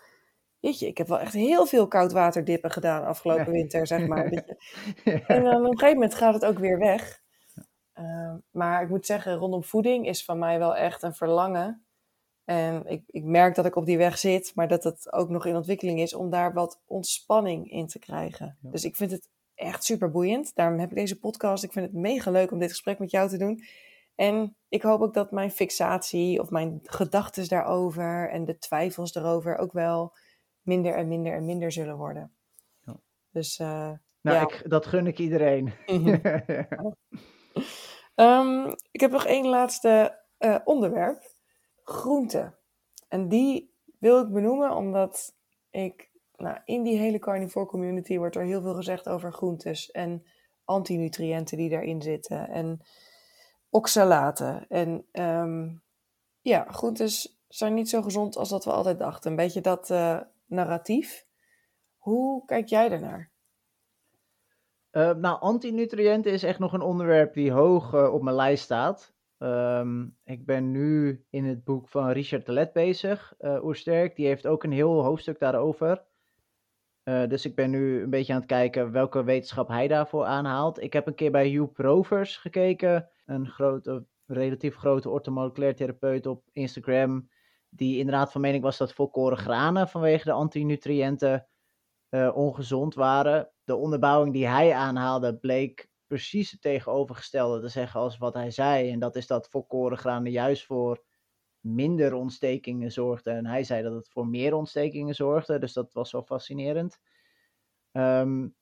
[0.65, 4.25] jeetje, ik heb wel echt heel veel koudwaterdippen gedaan afgelopen winter, zeg maar.
[5.27, 7.23] En dan op een gegeven moment gaat het ook weer weg.
[7.93, 11.87] Ehm, maar ik moet zeggen, rondom voeding is van mij wel echt een verlangen.
[12.45, 15.47] En ik, ik merk dat ik op die weg zit, maar dat het ook nog
[15.47, 18.59] in ontwikkeling is om daar wat ontspanning in te krijgen.
[18.61, 20.55] Dus ik vind het echt super boeiend.
[20.55, 21.65] Daarom heb ik deze podcast.
[21.65, 23.63] Ik vind het mega leuk om dit gesprek met jou te doen.
[24.15, 29.57] En ik hoop ook dat mijn fixatie of mijn gedachten daarover en de twijfels erover
[29.57, 30.13] ook wel
[30.65, 32.33] minder en minder en minder zullen worden.
[32.85, 32.97] Ja.
[33.31, 34.43] Dus uh, nou, ja.
[34.43, 35.73] ik, dat gun ik iedereen.
[38.15, 41.33] um, ik heb nog één laatste uh, onderwerp.
[41.83, 42.59] Groenten.
[43.09, 45.35] En die wil ik benoemen omdat
[45.71, 50.27] ik, nou, in die hele carnivore community wordt er heel veel gezegd over groentes en
[50.65, 52.81] antinutriënten die daarin zitten en
[53.71, 54.67] oxalaten.
[54.69, 55.83] En um,
[56.41, 59.31] ja, groentes zijn niet zo gezond als dat we altijd dachten.
[59.31, 61.27] Een beetje dat uh, narratief.
[61.97, 63.33] Hoe kijk jij daarnaar?
[64.93, 69.15] Uh, nou, antinutriënten is echt nog een onderwerp die hoog uh, op mijn lijst staat.
[69.39, 74.17] Um, ik ben nu in het boek van Richard Telet bezig, uh, Oersterk.
[74.17, 76.05] Die heeft ook een heel hoofdstuk daarover.
[77.05, 80.83] dus ik ben nu een beetje aan het kijken welke wetenschap hij daarvoor aanhaalt.
[80.83, 86.43] Ik heb een keer bij Hugh Rovers gekeken, een grote, relatief grote orthomoleculair therapeut op
[86.53, 87.29] Instagram
[87.77, 91.49] die inderdaad van mening was dat volkoren granen vanwege de antinutriënten
[92.11, 93.51] uh, ongezond waren.
[93.65, 98.91] De onderbouwing die hij aanhaalde bleek precies het tegenovergestelde te zeggen als wat hij zei.
[98.91, 101.05] En dat is dat volkoren granen juist voor
[101.61, 103.37] minder ontstekingen zorgden.
[103.37, 105.59] En hij zei dat het voor meer ontstekingen zorgde.
[105.59, 107.01] Dus dat was wel fascinerend.
[107.93, 108.55] Um,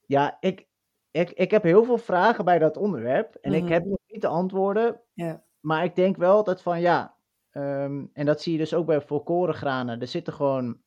[0.00, 0.68] ja, ik,
[1.10, 3.34] ik, ik heb heel veel vragen bij dat onderwerp.
[3.34, 3.72] En ik mhm.
[3.72, 5.02] heb nog niet de antwoorden.
[5.12, 5.44] Ja.
[5.60, 7.16] Maar ik denk wel dat van ja,
[7.50, 10.00] ehm, en dat zie je dus ook bij volkorengranen.
[10.00, 10.82] Er zitten gewoon,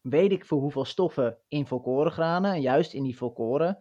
[0.00, 2.52] weet ik voor hoeveel stoffen in volkorengranen.
[2.52, 3.78] En juist in die volkoren.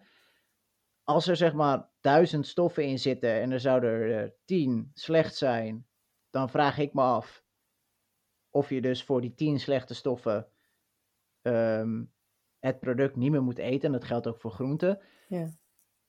[1.03, 5.87] Als er zeg maar duizend stoffen in zitten en er zouden er tien slecht zijn.
[6.29, 7.45] Dan vraag ik me af
[8.49, 10.47] of je dus voor die tien slechte stoffen
[11.41, 12.03] ehm,
[12.59, 13.85] het product niet meer moet eten.
[13.85, 15.01] En dat geldt ook voor groenten.
[15.27, 15.49] Ja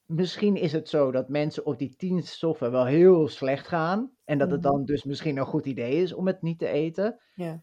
[0.09, 4.11] misschien is het zo dat mensen op die tien stoffen wel heel slecht gaan.
[4.25, 4.71] En dat het mhm.
[4.71, 7.21] dan dus misschien een goed idee is om het niet te eten.
[7.35, 7.63] Ja.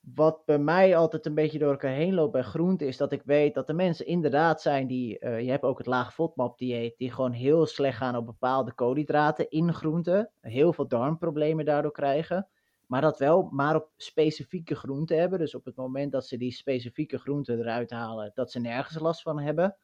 [0.00, 3.22] Wat bij mij altijd een beetje door elkaar heen loopt bij groenten, is dat ik
[3.24, 6.98] weet dat er mensen inderdaad zijn die, uh, je hebt ook het laag FODMAP dieet,
[6.98, 10.30] die gewoon heel slecht gaan op bepaalde koolhydraten in groenten.
[10.40, 12.48] Heel veel darmproblemen daardoor krijgen.
[12.86, 15.38] Maar dat wel maar op specifieke groenten hebben.
[15.38, 19.22] Dus op het moment dat ze die specifieke groenten eruit halen, dat ze nergens last
[19.22, 19.76] van hebben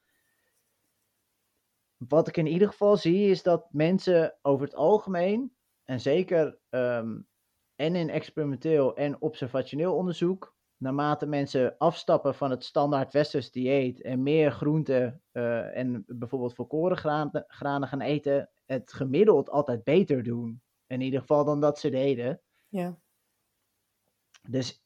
[2.09, 7.29] wat ik in ieder geval zie is dat mensen over het algemeen, en zeker um,
[7.75, 14.23] en in experimenteel en observationeel onderzoek, naarmate mensen afstappen van het standaard westers dieet en
[14.23, 20.63] meer groenten uh, en bijvoorbeeld volkoren granen, granen gaan eten, het gemiddeld altijd beter doen.
[20.87, 22.41] In ieder geval dan dat ze deden.
[22.69, 22.99] Ja.
[24.49, 24.83] Dus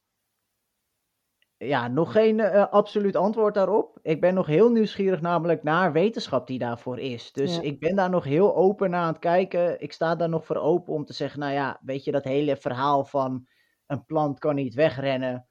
[1.66, 3.98] ja, nog geen uh, absoluut antwoord daarop.
[4.02, 7.32] Ik ben nog heel nieuwsgierig namelijk naar wetenschap die daarvoor is.
[7.32, 9.80] Dus ik ben daar nog heel open naar aan het kijken.
[9.80, 12.56] Ik sta daar nog voor open om te zeggen, nou ja, weet je, dat hele
[12.56, 13.46] verhaal van
[13.86, 15.48] een plant kan niet wegrennen.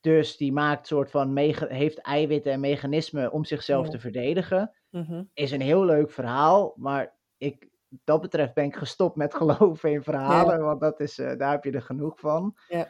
[0.00, 4.74] Dus die maakt soort van, heeft eiwitten en mechanismen om zichzelf te verdedigen.
[4.90, 5.24] Mhm.
[5.34, 7.68] Is een heel leuk verhaal, maar ik,
[8.04, 11.64] dat betreft ben ik gestopt met geloven in verhalen, want dat is, uh, daar heb
[11.64, 12.56] je er genoeg van.
[12.68, 12.88] Ja.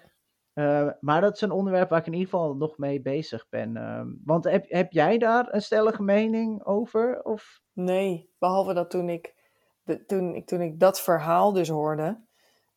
[0.58, 3.76] Uh, maar dat is een onderwerp waar ik in ieder geval nog mee bezig ben.
[3.76, 7.22] Uh, want heb, heb jij daar een stellige mening over?
[7.22, 7.60] Of?
[7.72, 9.34] Nee, behalve dat toen ik,
[9.82, 12.24] de, toen, ik, toen ik dat verhaal dus hoorde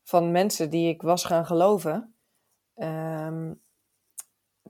[0.03, 2.15] van mensen die ik was gaan geloven,
[2.75, 3.61] um,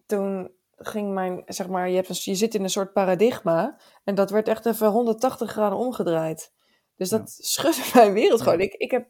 [0.05, 4.15] toen ging mijn, zeg maar, je, hebt een, je zit in een soort paradigma en
[4.15, 6.53] dat werd echt even 180 graden omgedraaid.
[6.95, 7.43] Dus dat ja.
[7.53, 8.59] schudde mijn wereld gewoon.
[8.59, 9.09] Ik, ik heb,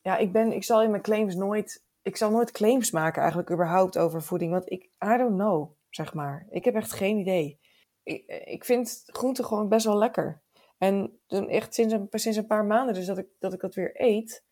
[0.00, 3.50] ja, ik ben, ik zal in mijn claims nooit ik zal nooit claims maken eigenlijk
[3.50, 4.52] überhaupt over voeding.
[4.52, 6.46] Want ik, I don't know, zeg maar.
[6.50, 7.60] Ik heb echt geen idee.
[8.02, 10.42] Ik, ik vind groenten gewoon best wel lekker.
[10.78, 13.74] En toen echt sinds een, sinds een paar maanden dus dat ik, dat ik dat
[13.74, 14.44] weer eet.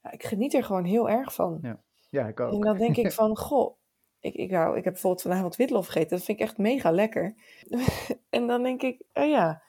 [0.00, 1.58] Ja, ik geniet er gewoon heel erg van.
[1.62, 2.52] Ja, ja ik ook.
[2.52, 3.78] En dan denk ik van, goh,
[4.20, 6.16] ik, ik, hou, ik heb bijvoorbeeld vanavond witlof gegeten.
[6.16, 7.34] Dat vind ik echt mega lekker.
[8.30, 9.62] en dan denk ik, oh ja,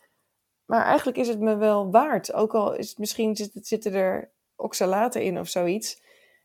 [0.65, 2.33] maar eigenlijk is het me wel waard.
[2.33, 6.01] Ook al is het misschien zitten er oxalaten in of zoiets.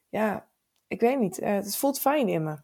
[0.09, 0.49] Ja,
[0.87, 2.57] ik weet niet, uh, het voelt fijn in me.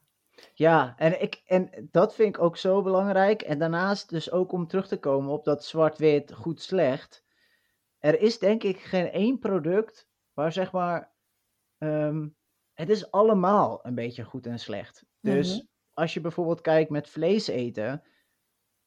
[0.54, 3.42] Ja, en, ik, en dat vind ik ook zo belangrijk.
[3.42, 7.24] En daarnaast dus ook om terug te komen op dat zwart-wit goed-slecht.
[7.98, 11.12] Er is denk ik geen één product waar zeg maar
[11.78, 12.36] um,
[12.74, 15.04] het is allemaal een beetje goed en slecht.
[15.20, 15.66] Dus Mhm.
[15.92, 18.02] als je bijvoorbeeld kijkt met vlees eten,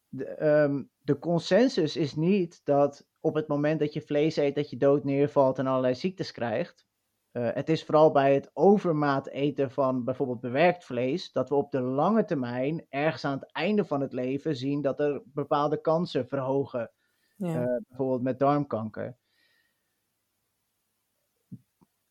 [0.10, 4.70] de, ehm, de consensus is niet dat op het moment dat je vlees eet, dat
[4.70, 6.88] je dood neervalt en allerlei ziektes krijgt.
[7.34, 11.72] Eh, het is vooral bij het overmaat eten van bijvoorbeeld bewerkt vlees, dat we op
[11.72, 16.28] de lange termijn, ergens aan het einde van het leven, zien dat er bepaalde kansen
[16.28, 16.92] verhogen.
[17.36, 17.62] Ja.
[17.62, 19.18] Eh, bijvoorbeeld met darmkanker.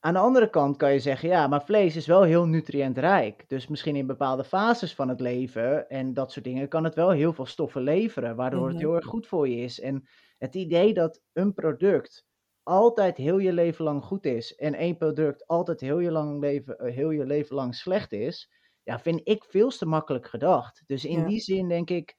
[0.00, 3.48] Aan de andere kant kan je zeggen, ja, maar vlees is wel heel nutriëntrijk.
[3.48, 7.10] Dus misschien in bepaalde fases van het leven en dat soort dingen kan het wel
[7.10, 8.84] heel veel stoffen leveren, waardoor het Mhm.
[8.86, 9.80] heel erg goed voor je is.
[9.80, 10.08] En
[10.38, 12.26] het idee dat een product
[12.62, 16.78] altijd heel je leven lang goed is en één product altijd heel je, lang leven,
[16.78, 18.52] eh, heel je leven lang slecht is,
[18.82, 20.82] ja, vind ik veel te makkelijk gedacht.
[20.86, 21.24] Dus in Ja.
[21.24, 22.16] die zin denk ik,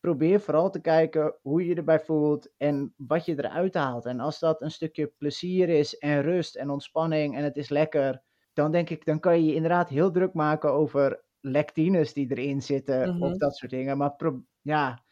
[0.00, 4.06] probeer vooral te kijken hoe je erbij voelt en wat je eruit haalt.
[4.06, 8.22] En als dat een stukje plezier is en rust en ontspanning en het is lekker,
[8.52, 12.62] dan denk ik, dan kan je je inderdaad heel druk maken over lectines die erin
[12.62, 13.38] zitten of Mhm.
[13.38, 13.96] dat soort dingen.
[13.98, 14.16] Maar
[14.62, 15.04] ja,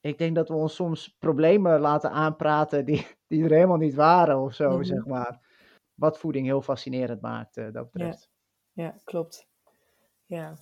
[0.00, 4.38] ik denk dat we ons soms problemen laten aanpraten die, die er helemaal niet waren
[4.38, 4.82] of zo, Mhm.
[4.82, 5.48] zeg maar.
[5.94, 8.30] Wat voeding heel fascinerend maakt, eh, dat betreft.
[8.72, 9.48] Ja, klopt.
[10.26, 10.54] Ja.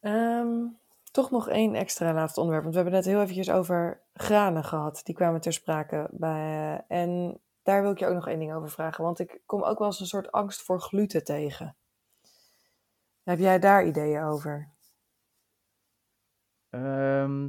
[0.00, 0.66] Ehm,
[1.10, 2.64] toch nog één extra laatste onderwerp.
[2.64, 5.00] Want we hebben net heel eventjes over granen gehad.
[5.04, 6.08] Die kwamen ter sprake.
[6.12, 9.04] Bij, en daar wil ik je ook nog één ding over vragen.
[9.04, 11.76] Want ik kom ook wel eens een soort angst voor gluten tegen.
[13.22, 14.70] Heb jij daar ideeën over?
[16.70, 17.48] Ehm,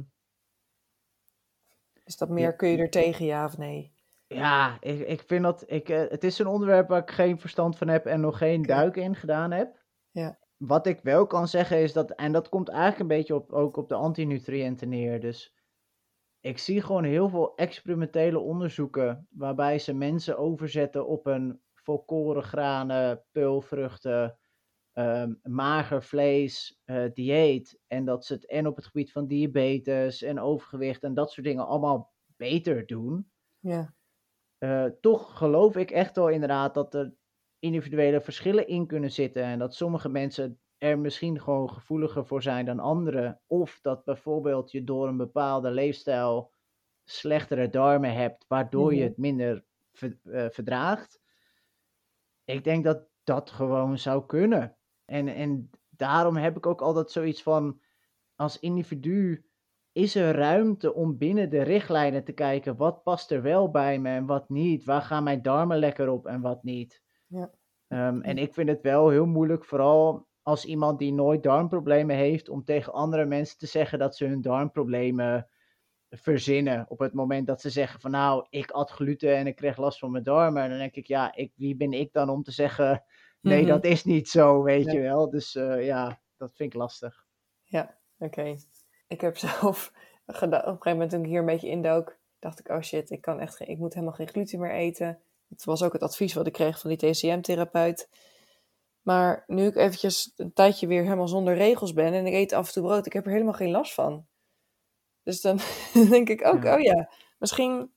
[2.04, 3.92] Is dat meer, kun je er tegen, ja of nee?
[4.26, 5.64] Ja, ik, ik vind dat.
[5.66, 8.62] Ik, eh, het is een onderwerp waar ik geen verstand van heb en nog geen
[8.62, 9.80] duik in gedaan heb.
[10.10, 10.38] Ja.
[10.56, 12.10] Wat ik wel kan zeggen is dat.
[12.10, 15.20] En dat komt eigenlijk een beetje op, ook op de antinutriënten neer.
[15.20, 15.54] Dus
[16.40, 19.26] ik zie gewoon heel veel experimentele onderzoeken.
[19.30, 24.38] waarbij ze mensen overzetten op een volkoren granen, peulvruchten.
[24.92, 27.78] Ehm, mager vlees eh, dieet.
[27.86, 31.46] En dat ze het en op het gebied van diabetes en overgewicht en dat soort
[31.46, 33.30] dingen allemaal beter doen.
[33.58, 33.94] Ja.
[34.58, 37.14] Eh, toch geloof ik echt wel inderdaad dat er
[37.58, 39.42] individuele verschillen in kunnen zitten.
[39.42, 43.40] En dat sommige mensen er misschien gewoon gevoeliger voor zijn dan anderen.
[43.46, 46.52] Of dat bijvoorbeeld je door een bepaalde leefstijl
[47.04, 49.08] slechtere darmen hebt, waardoor je Mhm.
[49.08, 51.20] het minder ver- eh, verdraagt.
[52.44, 54.76] Ik denk dat dat gewoon zou kunnen.
[55.12, 57.80] En, en daarom heb ik ook altijd zoiets van,
[58.34, 59.44] als individu
[59.92, 64.08] is er ruimte om binnen de richtlijnen te kijken wat past er wel bij me
[64.08, 64.84] en wat niet.
[64.84, 67.02] Waar gaan mijn darmen lekker op en wat niet.
[67.26, 67.50] Ja.
[67.88, 72.48] Ehm, en ik vind het wel heel moeilijk, vooral als iemand die nooit darmproblemen heeft,
[72.48, 75.48] om tegen andere mensen te zeggen dat ze hun darmproblemen
[76.10, 76.84] verzinnen.
[76.88, 79.98] Op het moment dat ze zeggen van nou, ik at gluten en ik kreeg last
[79.98, 80.68] van mijn darmen.
[80.68, 83.04] Dan denk ik, ja, ik, wie ben ik dan om te zeggen,
[83.42, 83.68] nee, Mhm.
[83.70, 84.92] dat is niet zo, weet Ja.
[84.92, 85.30] je wel.
[85.30, 87.24] Dus eh, ja, dat vind ik lastig.
[87.62, 88.56] Ja, oké.
[89.06, 89.92] Ik heb zelf
[90.26, 93.10] gedaan, op een gegeven moment toen ik hier een beetje indook, dacht ik, oh shit,
[93.10, 95.20] ik kan echt geen, ik moet helemaal geen gluten meer eten.
[95.48, 98.08] Het was ook het advies wat ik kreeg van die TCM-therapeut.
[99.02, 102.66] Maar nu ik eventjes een tijdje weer helemaal zonder regels ben en ik eet af
[102.66, 104.26] en toe brood, ik heb er helemaal geen last van.
[105.22, 105.58] Dus dan
[106.10, 106.74] denk ik ook, Ja.
[106.74, 107.92] oh ja, misschien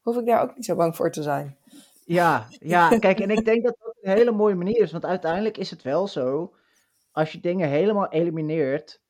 [0.00, 1.56] hoef ik daar ook niet zo bang voor te zijn.
[2.04, 5.70] Ja, ja, kijk, en ik denk dat een hele mooie manier is, want uiteindelijk is
[5.70, 6.54] het wel zo,
[7.12, 9.02] als je dingen helemaal elimineert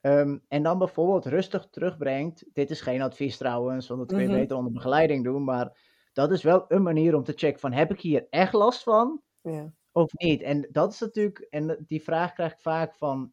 [0.00, 4.28] ehm, en dan bijvoorbeeld rustig terugbrengt, dit is geen advies trouwens, want dat kun je
[4.28, 4.30] Mhm.
[4.30, 5.78] beter onder begeleiding doen, maar
[6.12, 9.22] dat is wel een manier om te checken van, heb ik hier echt last van
[9.44, 10.42] Ja, of niet?
[10.42, 13.32] En dat is natuurlijk, en die vraag krijg ik vaak van, een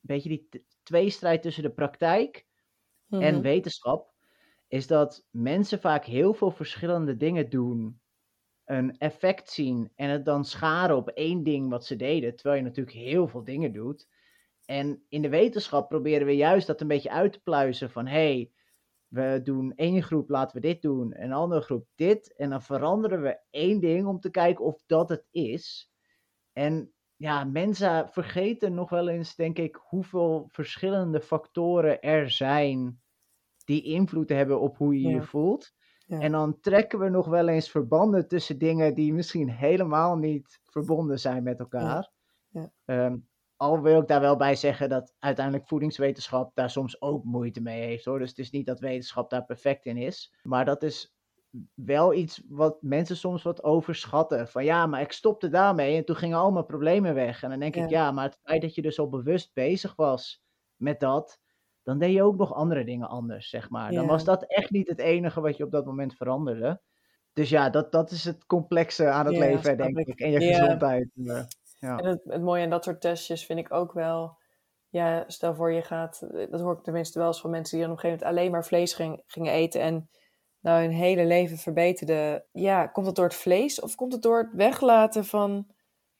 [0.00, 2.46] beetje die tweestrijd tussen de praktijk
[3.16, 3.42] en Mhm.
[3.42, 4.14] wetenschap,
[4.68, 8.00] is dat mensen vaak heel veel verschillende dingen doen,
[8.64, 12.68] een effect zien en het dan scharen op één ding wat ze deden, terwijl je
[12.68, 14.08] natuurlijk heel veel dingen doet.
[14.64, 18.50] En in de wetenschap proberen we juist dat een beetje uit te pluizen van, hey,
[19.08, 22.62] we doen één groep, laten we dit doen, en een andere groep dit, en dan
[22.62, 25.90] veranderen we één ding om te kijken of dat het is.
[26.52, 33.02] En ja, mensen vergeten nog wel eens, denk ik, hoeveel verschillende factoren er zijn
[33.64, 35.74] die invloed hebben op hoe je je voelt.
[36.06, 36.20] Ja.
[36.20, 41.20] En dan trekken we nog wel eens verbanden tussen dingen die misschien helemaal niet verbonden
[41.20, 42.10] zijn met elkaar.
[42.48, 42.70] Ja.
[42.84, 43.16] Ehm,
[43.56, 47.82] al wil ik daar wel bij zeggen dat uiteindelijk voedingswetenschap daar soms ook moeite mee
[47.82, 48.18] heeft hoor.
[48.18, 50.34] Dus het is niet dat wetenschap daar perfect in is.
[50.42, 51.14] Maar dat is
[51.74, 54.48] wel iets wat mensen soms wat overschatten.
[54.48, 57.42] Van ja, maar ik stopte daarmee en toen gingen al mijn problemen weg.
[57.42, 57.88] En dan denk ik, Ja.
[57.88, 60.42] ja, maar het feit dat je dus al bewust bezig was
[60.76, 61.40] met dat,
[61.84, 63.90] dan deed je ook nog andere dingen anders, zeg maar.
[63.92, 64.08] Dan Ja.
[64.08, 66.80] was dat echt niet het enige wat je op dat moment veranderde.
[67.32, 70.06] dus ja, dat, dat is het complexe aan het Ja, leven, denk ik.
[70.06, 70.20] ik.
[70.20, 70.58] En je Ja.
[70.58, 71.08] gezondheid.
[71.24, 71.42] eh,
[71.78, 71.96] ja.
[71.98, 74.36] En het, het mooie aan dat soort testjes vind ik ook wel.
[74.88, 76.26] Ja, stel voor je gaat.
[76.50, 78.52] Dat hoor ik tenminste wel eens van mensen die dan op een gegeven moment alleen
[78.52, 79.80] maar vlees ging- gingen eten.
[79.80, 80.08] En
[80.60, 82.44] nou hun hele leven verbeterde.
[82.52, 85.66] Ja, komt het door het vlees of komt het door het weglaten van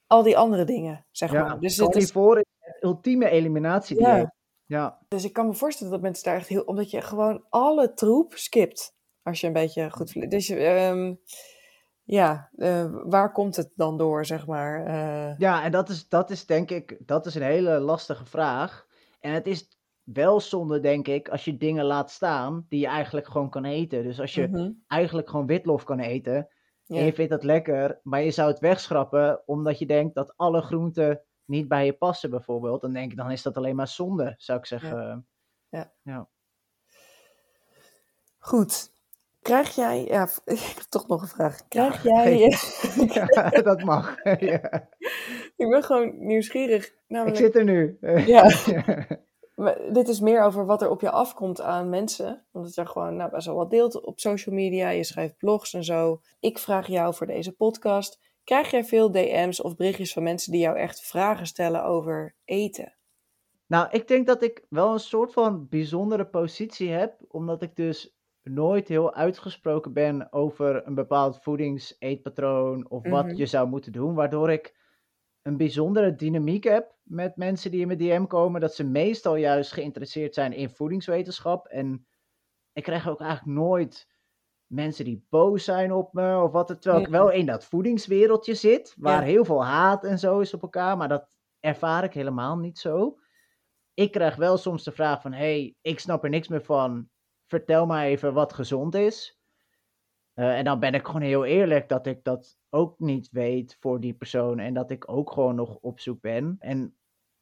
[0.06, 1.06] al die andere dingen?
[1.10, 1.60] Zeg Ja, maar.
[1.60, 2.46] Dus, het is, het
[2.80, 4.08] ultieme eliminatiedieet.
[4.08, 4.34] Ja.
[4.66, 4.98] Ja.
[5.08, 6.62] dus ik kan me voorstellen dat mensen daar echt heel.
[6.62, 8.96] Omdat je gewoon alle troep skipt.
[9.22, 10.30] Als je een beetje goed.
[10.30, 11.14] Dus ehm,
[12.02, 14.86] ja, eh, waar komt het dan door, zeg maar?
[14.86, 18.86] Eh, Ja, en dat is, dat is denk ik, dat is een hele lastige vraag.
[19.20, 19.68] En het is
[20.02, 24.02] wel zonde, denk ik, als je dingen laat staan die je eigenlijk gewoon kan eten.
[24.02, 26.48] Dus als je mhm, eigenlijk gewoon witlof kan eten
[26.84, 26.98] ja.
[26.98, 30.60] en je vindt dat lekker, maar je zou het wegschrappen omdat je denkt dat alle
[30.60, 34.34] groenten niet bij je passen bijvoorbeeld, dan denk ik, dan is dat alleen maar zonde,
[34.36, 35.26] zou ik zeggen.
[38.38, 38.92] Goed.
[39.42, 41.68] Krijg jij, ja, ik heb toch nog een vraag.
[41.68, 42.58] Krijg Ja, jij,
[43.06, 44.16] Ja, dat mag.
[44.22, 44.88] Ja.
[45.56, 46.86] ik ben gewoon nieuwsgierig.
[46.86, 47.98] Ik Namelijk, zit er nu.
[48.26, 48.50] ja,
[49.54, 52.46] maar dit is meer over wat er op je afkomt aan mensen.
[52.52, 54.88] Omdat je gewoon nou, best wel wat deelt op social media.
[54.88, 56.20] Je schrijft blogs en zo.
[56.40, 58.20] Ik vraag jou voor deze podcast.
[58.44, 62.96] Krijg jij veel DM's of berichtjes van mensen die jou echt vragen stellen over eten?
[63.66, 68.16] Nou, ik denk dat ik wel een soort van bijzondere positie heb, omdat ik dus
[68.42, 73.34] nooit heel uitgesproken ben over een bepaald voedingseetpatroon of wat Mhm.
[73.36, 74.82] je zou moeten doen, waardoor ik
[75.42, 79.72] een bijzondere dynamiek heb met mensen die in mijn DM komen, dat ze meestal juist
[79.72, 81.66] geïnteresseerd zijn in voedingswetenschap.
[81.66, 82.06] En
[82.72, 84.08] ik krijg ook eigenlijk nooit
[84.74, 88.94] mensen die boos zijn op me of wat, terwijl ik wel in dat voedingswereldje zit,
[88.98, 89.26] waar Ja.
[89.26, 93.18] heel veel haat en zo is op elkaar, maar dat ervaar ik helemaal niet zo
[93.94, 97.08] ik krijg wel soms de vraag van, hey, ik snap er niks meer van,
[97.46, 99.38] vertel mij even wat gezond is.
[100.32, 104.00] Eh, en dan ben ik gewoon heel eerlijk dat ik dat ook niet weet voor
[104.00, 106.56] die persoon en dat ik ook gewoon nog op zoek ben.
[106.58, 106.96] En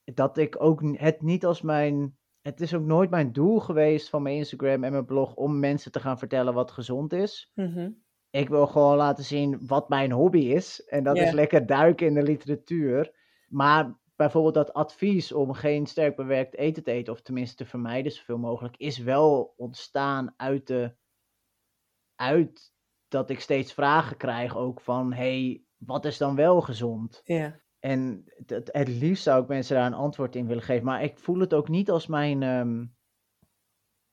[0.04, 4.22] dat ik ook het niet als mijn, het is ook nooit mijn doel geweest van
[4.22, 7.50] mijn Instagram en mijn blog om mensen te gaan vertellen wat gezond is.
[7.54, 7.90] Mhm.
[8.30, 10.84] Ik wil gewoon laten zien wat mijn hobby is.
[10.84, 13.14] En dat is lekker duiken in de literatuur.
[13.48, 18.12] Maar bijvoorbeeld dat advies om geen sterk bewerkt eten te eten, of tenminste te vermijden
[18.12, 20.94] zoveel mogelijk, is wel ontstaan uit de.
[22.16, 22.72] uit
[23.08, 27.20] dat ik steeds vragen krijg ook van: hey, wat is dan wel gezond?
[27.24, 27.60] Ja.
[27.84, 30.84] En het, het liefst zou ik mensen daar een antwoord in willen geven.
[30.84, 32.42] Maar ik voel het ook niet als mijn.
[32.42, 32.84] ehm,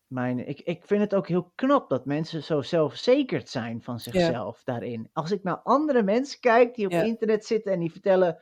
[0.08, 4.64] mijn ik, ik vind het ook heel knap dat mensen zo zelfverzekerd zijn van zichzelf
[4.64, 5.10] daarin.
[5.14, 7.02] Als ik naar andere mensen kijk die op Ja.
[7.02, 8.42] internet zitten en die vertellen: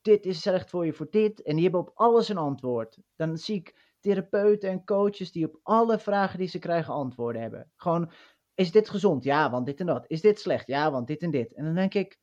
[0.00, 1.42] Dit is slecht voor je voor dit.
[1.42, 2.98] En die hebben op alles een antwoord.
[3.16, 7.72] Dan zie ik therapeuten en coaches die op alle vragen die ze krijgen antwoorden hebben.
[7.76, 8.10] Gewoon:
[8.54, 9.24] Is dit gezond?
[9.24, 10.04] Ja, want dit en dat.
[10.06, 10.66] Is dit slecht?
[10.66, 11.54] Ja, want dit en dit.
[11.54, 12.18] En dan denk ik: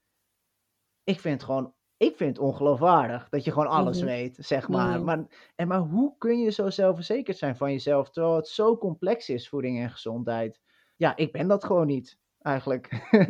[1.03, 4.05] Ik vind het gewoon ik vind het ongeloofwaardig dat je gewoon alles Mhm.
[4.07, 5.03] weet, zeg maar.
[5.03, 5.25] Maar.
[5.55, 9.49] En maar hoe kun je zo zelfverzekerd zijn van jezelf, terwijl het zo complex is,
[9.49, 10.61] voeding en gezondheid?
[10.95, 12.89] Ja, ik ben dat gewoon niet, eigenlijk.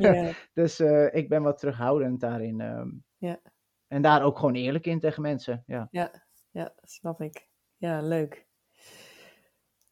[0.53, 2.61] Dus eh, ik ben wat terughoudend daarin.
[2.61, 2.89] ehm.
[3.87, 5.87] En daar ook gewoon eerlijk in tegen mensen, ja.
[6.51, 7.47] Ja, snap ik.
[7.77, 8.45] Ja, leuk.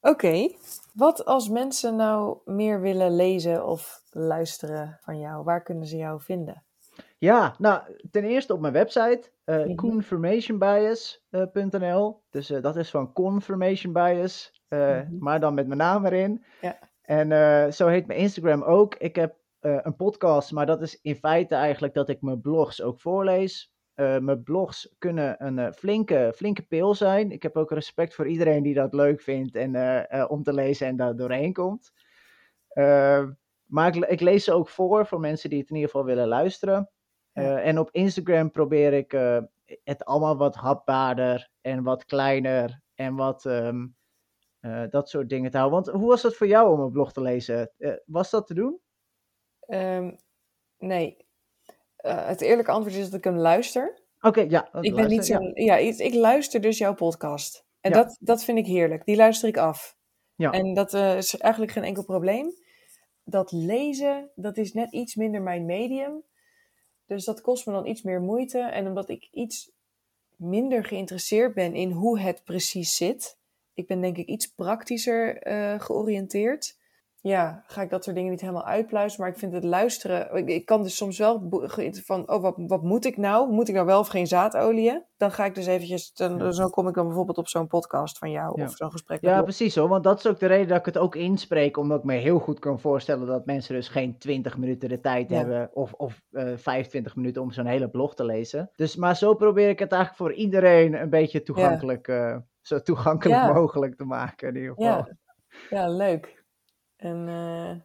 [0.02, 0.50] Oké,
[0.94, 5.44] wat als mensen nou meer willen lezen of luisteren van jou?
[5.44, 6.64] Waar kunnen ze jou vinden?
[7.24, 9.76] Ja, nou, ten eerste op mijn website, eh Mhm.
[9.76, 12.22] confirmationbias.nl.
[12.30, 15.18] Dus eh, dat is van confirmation bias, eh, Mhm.
[15.20, 16.44] maar dan met mijn naam erin.
[16.62, 16.80] Ja.
[17.02, 18.96] En eh, zo heet mijn Instagram ook.
[18.96, 22.82] Ik heb eh, een podcast, maar dat is in feite eigenlijk dat ik mijn blogs
[22.82, 23.74] ook voorlees.
[23.94, 27.32] Eh, mijn blogs kunnen een eh, flinke, flinke pil zijn.
[27.32, 30.54] Ik heb ook respect voor iedereen die dat leuk vindt en, eh, eh, om te
[30.54, 31.92] lezen en daar doorheen komt.
[32.68, 33.24] Eh,
[33.66, 36.28] maar ik, ik lees ze ook voor voor mensen die het in ieder geval willen
[36.28, 36.90] luisteren.
[37.34, 39.42] Eh, en op Instagram probeer ik eh,
[39.84, 43.88] het allemaal wat hapbaarder en wat kleiner en wat ehm,
[44.60, 45.84] eh, dat soort dingen te houden.
[45.84, 47.72] Want hoe was het voor jou om een blog te lezen?
[48.06, 48.80] Was dat te doen?
[49.60, 50.12] Ehm,
[50.78, 51.26] nee,
[51.98, 54.02] het eerlijke antwoord is dat ik hem luister.
[54.22, 54.70] Oké, ja.
[54.72, 55.64] dat Ik ben niet luister, zo.
[55.64, 57.66] Ja, ik, ik luister dus jouw podcast.
[57.80, 58.04] En Ja.
[58.04, 59.06] dat, dat vind ik heerlijk.
[59.06, 59.98] Die luister ik af.
[60.36, 60.52] Ja.
[60.52, 62.54] En dat is eigenlijk geen enkel probleem.
[63.24, 66.24] Dat lezen, dat is net iets minder mijn medium.
[67.06, 68.60] Dus dat kost me dan iets meer moeite.
[68.60, 69.72] En omdat ik iets
[70.36, 73.38] minder geïnteresseerd ben in hoe het precies zit.
[73.74, 76.78] Ik ben denk ik iets praktischer eh, georiënteerd.
[77.24, 79.22] Ja, ga ik dat soort dingen niet helemaal uitpluizen.
[79.22, 80.36] Maar ik vind het luisteren.
[80.36, 81.48] Ik, ik kan dus soms wel
[82.06, 83.52] van, oh, wat, wat moet ik nou?
[83.52, 85.06] Moet ik nou wel of geen zaadolie?
[85.18, 86.52] Dan ga ik dus eventjes, dan, Ja.
[86.52, 88.66] zo kom ik dan bijvoorbeeld op zo'n podcast van jou Ja.
[88.66, 89.22] of zo'n gesprek.
[89.22, 89.88] Ja, precies hoor.
[89.88, 91.78] Want dat is ook de reden dat ik het ook inspreek.
[91.78, 95.30] Omdat ik me heel goed kan voorstellen dat mensen dus geen 20 minuten de tijd
[95.30, 95.38] Ja.
[95.38, 95.70] hebben.
[95.74, 98.72] Of, of eh 25 minuten om zo'n hele blog te lezen.
[98.76, 103.54] Dus, maar zo probeer ik het eigenlijk voor iedereen een beetje toegankelijk, eh, zo toegankelijk
[103.54, 104.86] mogelijk te maken in ieder geval.
[104.98, 105.08] Ja,
[105.70, 106.43] ja leuk.
[107.04, 107.76] En, eh,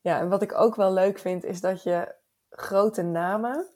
[0.00, 2.14] ja, en wat ik ook wel leuk vind, is dat je
[2.50, 3.66] grote namen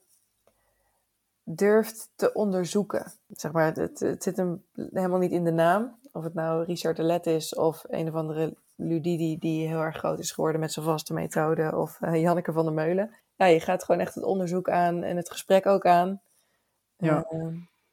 [1.42, 3.12] durft te onderzoeken.
[3.28, 5.98] Zeg maar, het, het zit hem helemaal niet in de naam.
[6.12, 9.96] Of het nou Richard de Let is of een of andere Ludidi die heel erg
[9.96, 11.76] groot is geworden met zijn vaste methode.
[11.76, 13.14] Of eh, Janneke van der Meulen.
[13.36, 16.20] Ja, je gaat gewoon echt het onderzoek aan en het gesprek ook aan.
[16.96, 17.24] Ja.
[17.28, 17.46] Eh,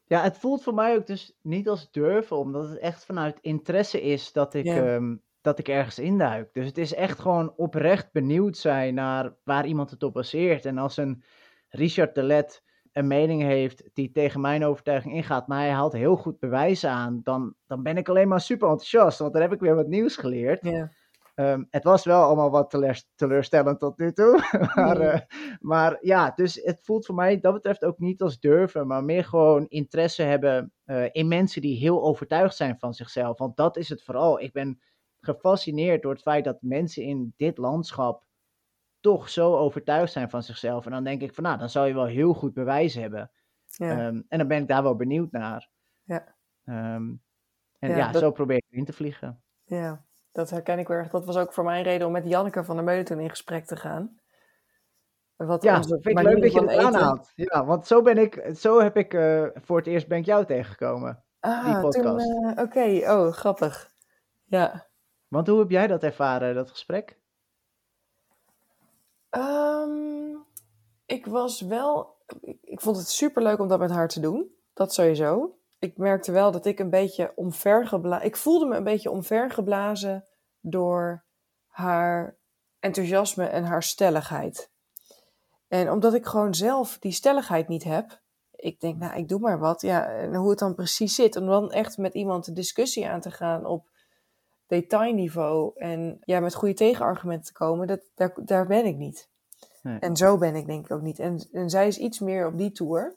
[0.06, 4.02] Ja, het voelt voor mij ook dus niet als durven, omdat het echt vanuit interesse
[4.02, 6.52] is dat ik, ehm, dat ik ergens induik.
[6.52, 10.64] Dus het is echt gewoon oprecht benieuwd zijn naar waar iemand het op baseert.
[10.64, 11.22] En als een
[11.68, 12.62] Richard de Let
[12.92, 17.20] een mening heeft die tegen mijn overtuiging ingaat, maar hij haalt heel goed bewijs aan,
[17.22, 20.16] dan, dan ben ik alleen maar super enthousiast, want dan heb ik weer wat nieuws
[20.16, 20.64] geleerd.
[20.64, 20.90] ja.
[21.34, 24.40] Ehm, het was wel allemaal wat teleur- teleurstellend tot nu toe.
[24.74, 25.20] maar, eh,
[25.60, 29.24] maar ja, dus het voelt voor mij dat betreft ook niet als durven, maar meer
[29.24, 33.38] gewoon interesse hebben eh, in mensen die heel overtuigd zijn van zichzelf.
[33.38, 34.40] Want dat is het vooral.
[34.40, 34.80] Ik ben
[35.24, 38.24] gefascineerd door het feit dat mensen in dit landschap
[39.00, 40.84] toch zo overtuigd zijn van zichzelf.
[40.84, 43.30] En dan denk ik van, nou, dan zou je wel heel goed bewijs hebben.
[43.66, 43.90] Ja.
[43.90, 45.68] Ehm, en dan ben ik daar wel benieuwd naar.
[46.02, 46.34] Ja.
[46.64, 47.14] Ehm,
[47.78, 49.42] en Ja, ja, dat- zo probeer ik erin te vliegen.
[49.64, 51.10] Ja, dat herken ik wel erg.
[51.10, 53.30] Dat was ook voor mij een reden om met Janneke van der Meulen toen in
[53.30, 54.20] gesprek te gaan.
[55.36, 57.32] Wat Ja, vind ik leuk dat je het aanhaalt.
[57.34, 60.44] Ja, want zo ben ik, zo heb ik eh, voor het eerst ben ik jou
[60.44, 61.24] tegengekomen.
[61.40, 62.30] die Ah, toen, podcast.
[62.30, 63.12] eh, oké.
[63.12, 63.90] Oh, grappig.
[64.44, 64.86] Ja.
[65.32, 67.18] Want hoe heb jij dat ervaren, dat gesprek?
[69.30, 70.36] Ehm,
[71.06, 72.16] ik was wel...
[72.62, 74.54] Ik, vond het superleuk om dat met haar te doen.
[74.72, 75.56] Dat sowieso.
[75.78, 78.26] Ik merkte wel dat ik een beetje omvergeblazen...
[78.26, 80.24] Ik voelde me een beetje omvergeblazen
[80.60, 81.24] door
[81.66, 82.36] haar
[82.80, 84.70] enthousiasme en haar stelligheid.
[85.68, 88.20] En omdat ik gewoon zelf die stelligheid niet heb...
[88.54, 89.80] Ik denk, nou, ik doe maar wat.
[89.80, 91.36] Ja, en hoe het dan precies zit.
[91.36, 93.90] Om dan echt met iemand de discussie aan te gaan op
[94.80, 99.30] detailniveau en ja, met goede tegenargumenten te komen, dat, daar, daar ben ik niet.
[99.82, 99.98] Nee.
[99.98, 101.18] En zo ben ik denk ik ook niet.
[101.18, 103.16] En, en zij is iets meer op die tour.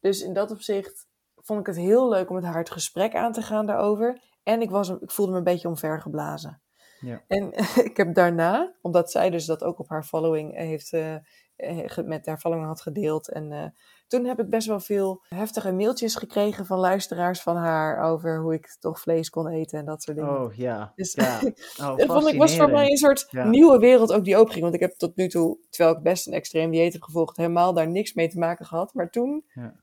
[0.00, 3.32] Dus in dat opzicht vond ik het heel leuk om met haar het gesprek aan
[3.32, 4.20] te gaan daarover.
[4.42, 6.62] En ik, was, ik voelde me een beetje omvergeblazen.
[7.00, 7.22] Ja.
[7.26, 7.52] En
[7.90, 11.20] ik heb daarna, omdat zij dus dat ook op haar following heeft, ge-
[12.04, 13.28] met haar following had gedeeld.
[13.30, 13.64] En eh,
[14.06, 18.54] toen heb ik best wel veel heftige mailtjes gekregen van luisteraars van haar over hoe
[18.54, 20.40] ik toch vlees kon eten en dat soort dingen.
[20.40, 20.92] Oh ja.
[20.96, 21.40] Dus ja.
[21.80, 23.44] Oh, dat vond ik, was voor mij een soort Ja.
[23.48, 24.62] nieuwe wereld ook die openging.
[24.62, 27.72] Want ik heb tot nu toe, terwijl ik best een extreem dieet heb gevolgd, helemaal
[27.72, 28.94] daar niks mee te maken gehad.
[28.94, 29.74] Maar toen, Ja.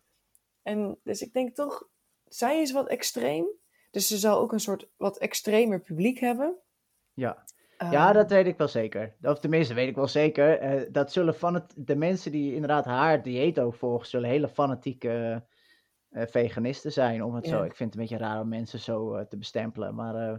[0.64, 1.88] en dus ik denk toch,
[2.28, 3.46] zij is wat extreem.
[3.92, 6.56] Dus ze zal ook een soort wat extremer publiek hebben.
[7.14, 7.44] Ja.
[7.80, 9.16] Ehm, ja, dat weet ik wel zeker.
[9.22, 10.60] Of tenminste, weet ik wel zeker.
[10.60, 14.48] Eh, dat zullen van het, de mensen die inderdaad haar dieet ook volgen, zullen hele
[14.48, 15.44] fanatieke
[16.10, 17.24] eh, veganisten zijn.
[17.24, 17.64] Om het zo.
[17.64, 19.96] Ik vind het een beetje raar om mensen zo eh, te bestempelen.
[19.96, 20.38] Maar, eh,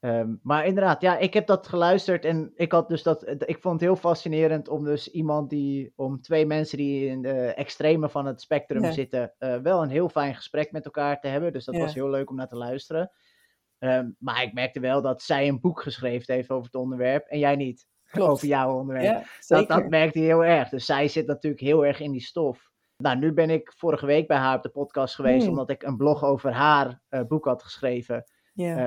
[0.00, 3.22] ehm, maar inderdaad, ja, ik heb dat geluisterd en ik had dus dat.
[3.28, 7.54] Ik vond het heel fascinerend om dus iemand die, om twee mensen die in de
[7.54, 11.52] extreme van het spectrum zitten, wel een heel fijn gesprek met elkaar te hebben.
[11.52, 13.10] Dus dat was heel leuk om naar te luisteren.
[13.78, 17.38] Ehm, maar ik merkte wel dat zij een boek geschreven heeft over het onderwerp en
[17.38, 17.86] jij niet.
[18.10, 18.30] Klopt.
[18.30, 19.04] Over jouw onderwerp.
[19.04, 20.68] Ja, dat, dat merkte hij heel erg.
[20.68, 22.70] Dus zij zit natuurlijk heel erg in die stof.
[22.96, 25.50] Nou, nu ben ik vorige week bij haar op de podcast geweest, Hmm.
[25.50, 28.24] omdat ik een blog over haar eh, boek had geschreven.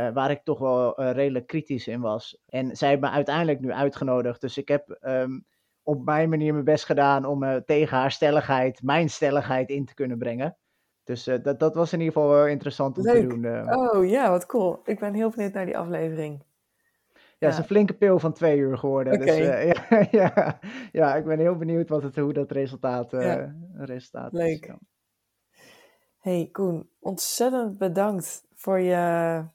[0.07, 2.41] eh, waar ik toch wel eh, redelijk kritisch in was.
[2.45, 4.41] En zij heeft me uiteindelijk nu uitgenodigd.
[4.41, 5.39] Dus ik heb ehm,
[5.83, 10.17] op mijn manier mijn best gedaan om tegen haar stelligheid, mijn stelligheid in te kunnen
[10.17, 10.57] brengen.
[11.03, 13.21] Dus eh, dat, dat was in ieder geval wel interessant om Leuk.
[13.21, 13.45] te doen.
[13.45, 13.77] eh.
[13.77, 14.79] Oh ja, wat cool.
[14.83, 16.43] Ik ben heel benieuwd naar die aflevering.
[17.13, 19.19] Ja, het is een flinke pil van twee uur geworden.
[19.19, 20.59] Dus eh, ja, ja,
[20.91, 23.55] ja, ik ben heel benieuwd wat het, hoe dat resultaat, Ja.
[23.73, 24.39] resultaat is.
[24.39, 24.65] Leuk.
[24.65, 24.79] Ja.
[26.17, 29.45] Hey Koen, ontzettend bedankt voor je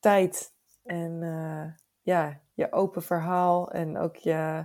[0.00, 1.18] tijd en
[2.02, 4.64] ja, je open verhaal en ook je,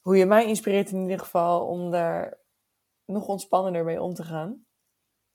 [0.00, 2.38] hoe je mij inspireert in ieder geval om daar
[3.04, 4.64] nog ontspannender mee om te gaan.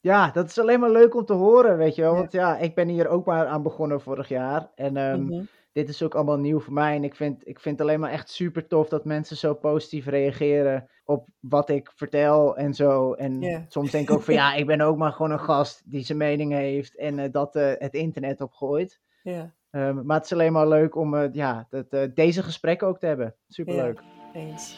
[0.05, 2.11] Ja, dat is alleen maar leuk om te horen, weet je wel.
[2.13, 2.17] Ja.
[2.19, 4.69] Want ja, ik ben hier ook maar aan begonnen vorig jaar.
[4.75, 5.43] En ehm, Mhm.
[5.71, 6.95] dit is ook allemaal nieuw voor mij.
[6.95, 10.05] En ik vind, ik vind het alleen maar echt super tof dat mensen zo positief
[10.05, 13.13] reageren op wat ik vertel en zo.
[13.13, 16.03] En soms denk ik ook van ja, ik ben ook maar gewoon een gast die
[16.05, 18.99] zijn mening heeft en eh, dat eh, het internet opgooit.
[19.23, 22.99] Ja, Ehm, maar het is alleen maar leuk om eh, ja, dat, deze gesprekken ook
[22.99, 23.35] te hebben.
[23.47, 24.01] Superleuk.
[24.33, 24.75] Ja, eens.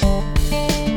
[0.00, 0.95] Goed.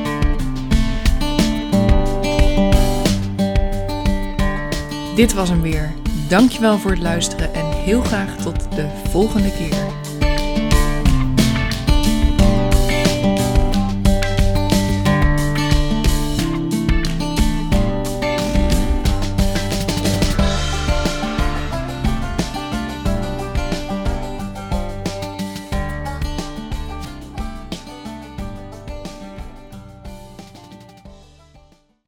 [5.20, 5.94] Dit was hem weer.
[6.28, 9.99] Dankjewel voor het luisteren en heel graag tot de volgende keer.